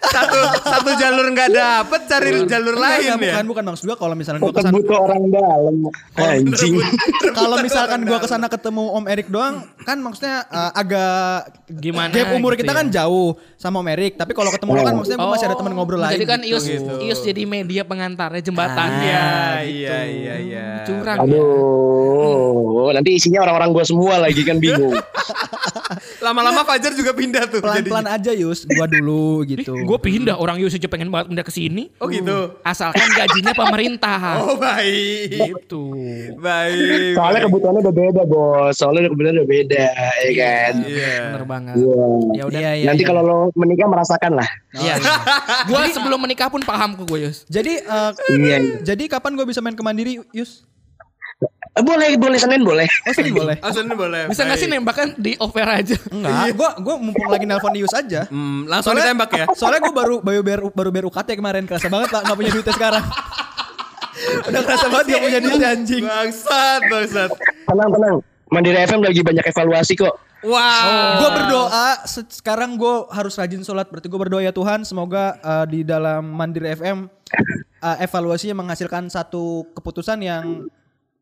Satu 0.00 0.40
satu 0.62 0.90
jalur 0.94 1.26
nggak 1.34 1.50
dapet 1.50 2.00
cari 2.06 2.30
jalur 2.46 2.76
lain 2.78 3.02
Enggak, 3.02 3.18
ya. 3.18 3.34
bukan 3.34 3.44
bukan 3.50 3.64
maksud 3.74 3.84
gue 3.90 3.96
kalau 3.98 4.14
misalnya 4.14 4.40
gue 4.40 4.54
ke 4.54 4.62
sana 4.62 4.74
butuh 4.74 4.98
orang 5.02 5.22
dalam. 5.26 5.74
Anjing. 6.16 6.74
kalau 7.34 7.56
misalkan 7.60 8.00
gua 8.06 8.18
ke 8.20 8.28
sana 8.28 8.46
ketemu 8.46 8.84
Om 8.94 9.04
Erik 9.08 9.28
doang 9.28 9.64
kan 9.84 9.98
maksudnya 9.98 10.44
uh, 10.48 10.72
agak 10.74 11.50
Gimana 11.70 12.12
gap 12.12 12.34
umur 12.36 12.54
gitu 12.54 12.66
kita 12.66 12.72
ya. 12.72 12.78
kan 12.82 12.86
jauh 12.90 13.34
sama 13.56 13.80
Om 13.80 13.88
Erik 13.90 14.14
tapi 14.16 14.32
kalau 14.36 14.50
ketemu 14.52 14.70
lo 14.76 14.82
kan 14.84 14.94
maksudnya 14.96 15.18
gua 15.18 15.30
masih 15.34 15.46
ada 15.50 15.56
teman 15.56 15.72
ngobrol 15.74 16.00
lain 16.00 16.16
Jadi 16.20 16.26
kan 16.28 16.40
gitu. 16.42 16.54
Ius 16.56 16.64
gitu. 16.66 16.92
Ius 17.02 17.20
jadi 17.24 17.42
media 17.46 17.82
pengantarnya 17.86 18.42
jembatannya. 18.42 19.10
Iya, 19.10 19.58
iya, 19.66 19.98
iya, 20.06 20.34
iya. 20.40 20.66
Curang. 20.84 21.18
ya. 21.24 21.26
Aduh, 21.26 22.90
nanti 22.92 23.10
isinya 23.16 23.42
orang-orang 23.44 23.70
gua 23.74 23.84
semua 23.86 24.14
lagi 24.20 24.42
kan 24.42 24.58
bingung. 24.58 24.94
Lama-lama 26.24 26.62
Fajar 26.64 26.92
juga 26.94 27.12
pindah 27.16 27.48
tuh 27.48 27.60
pelan-pelan 27.64 28.06
aja 28.08 28.32
Yus 28.36 28.64
gua 28.68 28.86
dulu 28.86 29.39
gitu 29.44 29.72
Gue 29.86 29.98
pindah 29.98 30.36
orang 30.36 30.60
aja 30.60 30.88
pengen 30.88 31.08
banget 31.08 31.32
pindah 31.32 31.46
ke 31.46 31.52
sini. 31.54 31.88
Oh 32.02 32.06
gitu. 32.08 32.58
Asalkan 32.62 33.06
gajinya 33.16 33.52
pemerintah. 33.54 34.18
Oh 34.40 34.56
baik. 34.56 35.30
Gitu. 35.30 35.84
Baik. 36.38 37.14
Soalnya 37.16 37.40
baik. 37.40 37.46
kebutuhannya 37.50 37.80
udah 37.82 37.94
beda, 37.94 38.22
Bos. 38.26 38.72
Soalnya 38.76 39.08
kebutuhannya 39.10 39.36
udah 39.42 39.48
beda, 39.48 39.84
ya 40.24 40.32
kan. 40.36 40.72
Iya. 40.86 41.14
Bener 41.34 41.44
banget. 41.46 41.74
Iya. 41.76 42.02
Ya 42.34 42.42
udah. 42.46 42.60
Iya, 42.60 42.70
iya, 42.76 42.86
Nanti 42.88 43.02
iya. 43.04 43.08
kalau 43.10 43.22
lo 43.22 43.38
menikah 43.54 43.88
merasakan 43.90 44.32
lah. 44.36 44.48
Iya. 44.74 44.94
Gue 45.70 45.82
sebelum 45.90 46.18
menikah 46.20 46.48
pun 46.48 46.62
paham 46.62 46.96
kok 46.96 47.06
gue 47.06 47.20
Yus. 47.26 47.42
jadi 47.50 47.82
uh, 47.84 48.10
Iya. 48.30 48.58
iya. 48.58 48.58
jadi 48.82 49.04
kapan 49.10 49.34
gua 49.34 49.46
bisa 49.46 49.60
main 49.60 49.74
ke 49.74 49.82
Mandiri 49.82 50.22
Yus 50.32 50.62
Eh, 50.62 50.64
boleh, 51.82 52.10
boleh 52.14 52.36
Senin 52.36 52.60
boleh. 52.60 52.86
oh 53.02 53.12
Senin 53.12 53.32
boleh 53.32 53.56
Oh, 53.58 53.70
Senin 53.70 53.92
boleh. 53.92 54.22
Bisa 54.26 54.42
nggak 54.42 54.56
sih 54.56 54.66
nembakan 54.66 55.08
di 55.14 55.32
offer 55.36 55.62
aja? 55.62 55.96
enggak 56.06 56.54
gua 56.54 56.70
gua 56.76 56.94
mumpung 56.96 57.26
lagi 57.26 57.44
nelpon 57.44 57.74
Yus 57.74 57.92
aja 57.92 58.24
Hmm, 58.26 58.64
langsung 58.64 58.92
ditembak 58.92 59.30
ya. 59.30 59.44
soalnya 59.52 59.80
gua 59.80 59.94
baru 59.94 60.14
baru 60.18 60.40
baru 60.40 60.66
baru 60.70 60.88
bayar 60.90 61.06
UKT 61.06 61.28
kemarin 61.34 61.64
kerasa 61.64 61.86
banget 61.86 62.08
pak 62.08 62.22
nggak 62.22 62.36
punya 62.36 62.50
duitnya 62.50 62.74
sekarang 62.74 63.04
udah 64.42 64.62
kerasa 64.62 64.86
banget 64.86 65.06
gak 65.08 65.22
punya 65.22 65.40
duit 65.40 65.60
anjing 65.62 66.02
Bangsat, 66.02 66.80
bangsat. 66.86 67.30
Tenang, 67.64 67.88
tenang. 67.90 68.16
Mandiri 68.48 68.78
FM 68.80 69.00
lagi 69.00 69.22
banyak 69.22 69.44
evaluasi 69.46 69.94
kok. 69.94 70.14
Wow. 70.42 70.90
Gue 71.16 71.30
berdoa 71.30 71.86
se- 72.02 72.32
sekarang 72.34 72.74
gue 72.74 72.94
harus 73.08 73.32
rajin 73.34 73.60
sholat. 73.60 73.86
Berarti 73.86 74.08
gue 74.08 74.18
berdoa 74.18 74.40
ya 74.40 74.50
Tuhan 74.50 74.82
semoga 74.82 75.38
uh, 75.38 75.64
di 75.64 75.80
dalam 75.80 76.26
Mandiri 76.26 76.74
FM 76.74 77.06
uh, 77.78 77.96
evaluasinya 77.98 78.58
menghasilkan 78.58 79.06
satu 79.06 79.70
keputusan 79.70 80.18
yang 80.18 80.66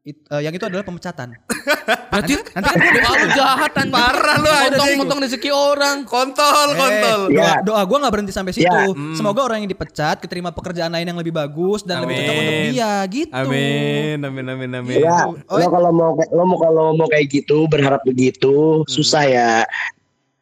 it- 0.09 0.25
uh, 0.27 0.41
yang 0.41 0.51
itu 0.51 0.65
adalah 0.65 0.81
pemecatan. 0.81 1.37
Berarti 2.11 2.35
nanti 2.35 2.69
kan 2.73 2.93
doa 2.97 3.13
lu 3.15 3.29
jahat 3.31 3.73
anjing. 3.75 3.93
Parah 3.93 4.37
lu, 4.37 4.49
anjing. 4.49 4.73
Potong-potong 4.75 5.21
rezeki 5.23 5.51
orang. 5.53 5.97
Kontol, 6.03 6.69
kontol. 6.73 7.21
Eh, 7.29 7.37
doa, 7.37 7.45
Ya. 7.45 7.53
doa 7.61 7.83
gue 7.85 7.99
nggak 7.99 8.13
berhenti 8.13 8.33
sampai 8.33 8.53
situ. 8.53 8.65
Ya. 8.67 8.89
Semoga 9.13 9.45
orang 9.45 9.61
yang 9.61 9.71
dipecat 9.71 10.17
keterima 10.19 10.51
pekerjaan 10.51 10.89
lain 10.89 11.05
yang 11.05 11.17
lebih 11.17 11.31
bagus 11.31 11.85
dan 11.85 12.03
lebih 12.03 12.17
cocok 12.17 12.33
Amin. 12.33 12.43
untuk 12.43 12.65
dia 12.71 12.93
gitu. 13.07 13.33
Amin, 13.33 14.19
amin, 14.21 14.47
amin, 14.49 14.71
amin. 14.75 14.99
Ya, 14.99 15.19
Oh, 15.29 15.37
lo 15.55 15.67
kalau 15.69 15.91
mau 15.91 16.11
kayak- 16.15 16.33
lo 16.33 16.43
mau 16.43 16.59
kalau 16.59 16.85
mau 16.93 17.07
kayak 17.07 17.27
gitu 17.29 17.69
berharap 17.69 18.01
begitu 18.03 18.83
susah 18.89 19.23
ya. 19.23 19.53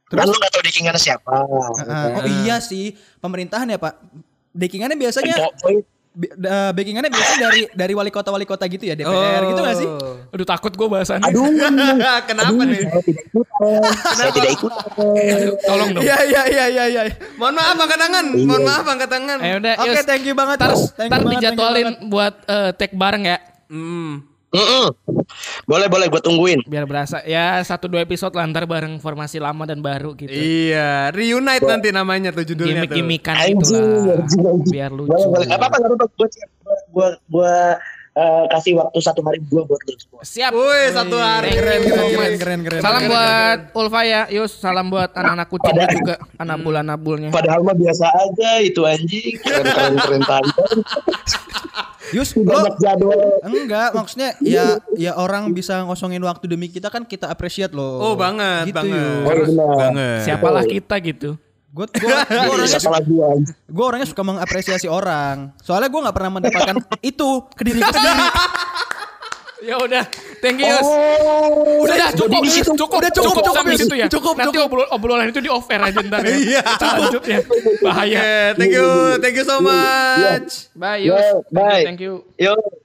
Kan 0.07 0.23
lo 0.23 0.39
gak 0.39 0.53
tahu 0.53 0.63
dekingannya 0.63 1.03
siapa. 1.03 1.43
Uh, 1.43 1.75
oh 2.15 2.25
iya 2.41 2.63
sih 2.63 2.95
pemerintahan 3.19 3.67
ya 3.67 3.77
Pak. 3.77 3.99
Backingannya 4.55 4.95
biasanya 4.95 5.35
uh, 6.17 6.71
backingannya 6.73 7.13
biasanya 7.13 7.41
dari 7.49 7.61
dari 7.77 7.93
wali 7.93 8.11
kota 8.11 8.33
wali 8.33 8.49
kota 8.49 8.65
gitu 8.67 8.89
ya 8.89 8.97
DPR 8.97 9.43
gitu 9.53 9.61
gak 9.61 9.77
sih? 9.77 9.89
Aduh 10.33 10.47
takut 10.49 10.73
gue 10.73 10.89
bahasannya. 10.89 11.29
Aduh, 11.29 11.45
Kenapa 12.29 12.51
aduh, 12.51 12.65
nih? 12.65 12.83
Saya 12.89 13.05
tidak 13.05 13.23
ikutan. 13.25 14.13
Saya 14.17 14.31
tidak 14.33 14.51
ikutan. 14.57 14.85
Tolong 15.65 15.89
dong. 15.93 16.03
Iya 16.03 16.19
iya 16.25 16.43
iya 16.49 16.65
iya 16.73 16.85
iya. 16.89 17.03
Mohon 17.37 17.55
maaf 17.61 17.77
angkat 17.79 17.99
tangan. 18.01 18.25
Mohon 18.33 18.63
maaf 18.65 18.87
angkat 18.89 19.11
tangan. 19.11 19.39
Eh 19.45 19.53
udah, 19.61 19.75
Oke, 19.81 19.89
Yus. 19.93 20.07
thank 20.09 20.25
you 20.25 20.35
banget. 20.35 20.59
Thank 20.61 20.75
you 20.77 21.07
ntar 21.07 21.21
banget, 21.21 21.33
dijadwalin 21.41 21.89
buat 22.09 22.35
eh, 22.49 22.71
take 22.75 22.95
bareng 22.97 23.25
ya. 23.29 23.39
Hmm. 23.69 24.36
Mm-mm. 24.57 24.87
Boleh 25.69 25.87
boleh 25.93 26.07
gue 26.09 26.23
tungguin. 26.25 26.65
Biar 26.65 26.89
berasa. 26.89 27.21
Ya 27.29 27.61
satu 27.61 27.93
dua 27.93 28.01
episode 28.01 28.33
lah 28.33 28.49
ntar 28.49 28.65
bareng 28.65 28.97
formasi 29.05 29.37
lama 29.37 29.69
dan 29.69 29.85
baru 29.85 30.17
gitu. 30.17 30.33
Iya, 30.33 31.13
reunite 31.13 31.69
nanti 31.69 31.93
namanya 31.93 32.33
tuh 32.33 32.49
judulnya 32.49 32.89
tuh. 32.89 32.97
Gimik-gimikan 32.97 33.37
Anjing, 33.37 33.61
gitu 33.61 34.41
lah. 34.41 34.57
Biar 34.73 34.91
lucu. 34.91 35.13
Boleh 35.13 35.27
boleh. 35.29 35.47
Gak 35.47 35.59
apa-apa 35.61 35.77
gak 35.77 35.89
apa-apa. 35.93 36.07
Gue 36.17 36.29
gue 36.89 37.09
gue 37.29 37.55
eh, 38.17 38.45
kasih 38.49 38.73
waktu 38.81 38.99
satu 39.05 39.21
hari 39.21 39.39
gue 39.45 39.63
buat 39.63 39.81
lo 39.81 39.93
semua. 40.01 40.23
Siap. 40.25 40.51
Woi, 40.57 40.83
satu 40.91 41.17
hari. 41.21 41.53
Keren 41.53 41.81
you 41.85 41.95
keren 41.95 42.11
keren 42.11 42.35
keren 42.41 42.61
keren. 42.65 42.81
Salam 42.81 43.01
keren. 43.05 43.13
buat 43.13 43.59
Ulfa 43.77 44.01
ya, 44.09 44.23
Yus. 44.33 44.53
Salam 44.57 44.89
buat 44.89 45.13
anak-anak 45.13 45.47
kucingnya 45.53 45.87
juga, 45.93 46.15
anabul-anabulnya. 46.41 47.29
Padahal 47.31 47.61
mah 47.61 47.77
biasa 47.77 48.07
aja 48.09 48.51
itu 48.65 48.81
anjing. 48.83 49.37
Keren 49.45 49.65
keren 49.69 49.95
keren 50.01 50.23
tantang. 50.25 50.81
Yus, 52.15 52.39
lo 52.39 52.47
Banyak 52.47 52.79
jadwal. 52.79 53.19
enggak 53.43 53.91
maksudnya 53.91 54.31
ya 54.39 54.79
ya 54.95 55.19
orang 55.19 55.51
bisa 55.51 55.83
ngosongin 55.83 56.23
waktu 56.23 56.47
demi 56.47 56.71
kita 56.71 56.87
kan 56.87 57.03
kita 57.03 57.27
appreciate 57.27 57.75
loh. 57.75 57.99
Oh, 57.99 58.15
banget, 58.15 58.71
gitu, 58.71 58.79
banget. 58.79 59.27
Oh, 59.27 59.35
benar. 59.43 59.75
Banget. 59.75 60.21
Siapalah 60.23 60.65
kita 60.65 60.95
gitu. 61.03 61.31
Gue 61.77 61.85
gue 61.93 62.09
orangnya 62.49 62.81
lagi 62.89 63.15
anjing? 63.21 63.53
gue 63.69 63.85
orangnya 63.85 64.09
suka 64.09 64.23
mengapresiasi 64.25 64.89
orang. 64.89 65.53
Soalnya 65.61 65.93
gue 65.93 66.01
nggak 66.01 66.17
pernah 66.17 66.31
mendapatkan 66.33 66.77
itu 67.13 67.29
ke 67.53 67.63
diri 67.63 67.79
gue 67.79 67.93
sendiri. 67.93 68.25
Ya 69.57 69.77
udah, 69.77 70.05
thank 70.41 70.61
you. 70.61 70.69
Oh, 70.69 71.81
Udah 71.81 71.97
dah, 71.97 72.11
cukup, 72.13 72.45
di 72.45 72.53
situ. 72.53 72.77
cukup, 72.77 73.01
Udah 73.01 73.09
cukup, 73.09 73.33
cukup, 73.33 73.43
cukup, 73.43 73.57
sampai 73.57 73.75
situ 73.75 73.95
ya. 73.97 74.07
Cukup, 74.07 74.35
Nanti 74.37 74.53
cukup. 74.53 74.69
obrol- 74.69 74.91
obrolan 74.93 75.27
itu 75.29 75.41
di 75.41 75.49
off 75.49 75.65
air 75.69 75.81
aja 75.83 76.01
ntar 76.01 76.21
ya. 76.23 76.29
Iya. 76.31 76.63
Lanjut 76.79 77.25
ya. 77.25 77.39
Bahaya. 77.81 78.21
Oke, 78.21 78.37
thank 78.61 78.73
you, 78.73 78.89
thank 79.19 79.35
you 79.35 79.45
so 79.45 79.57
much. 79.59 80.69
Bye 80.73 81.09
Yo, 81.09 81.17
Yus. 81.17 81.27
bye. 81.49 81.83
Thank 81.83 82.01
you. 82.01 82.21
Yo. 82.37 82.53
Udah, 82.53 82.69
ya. 82.69 82.85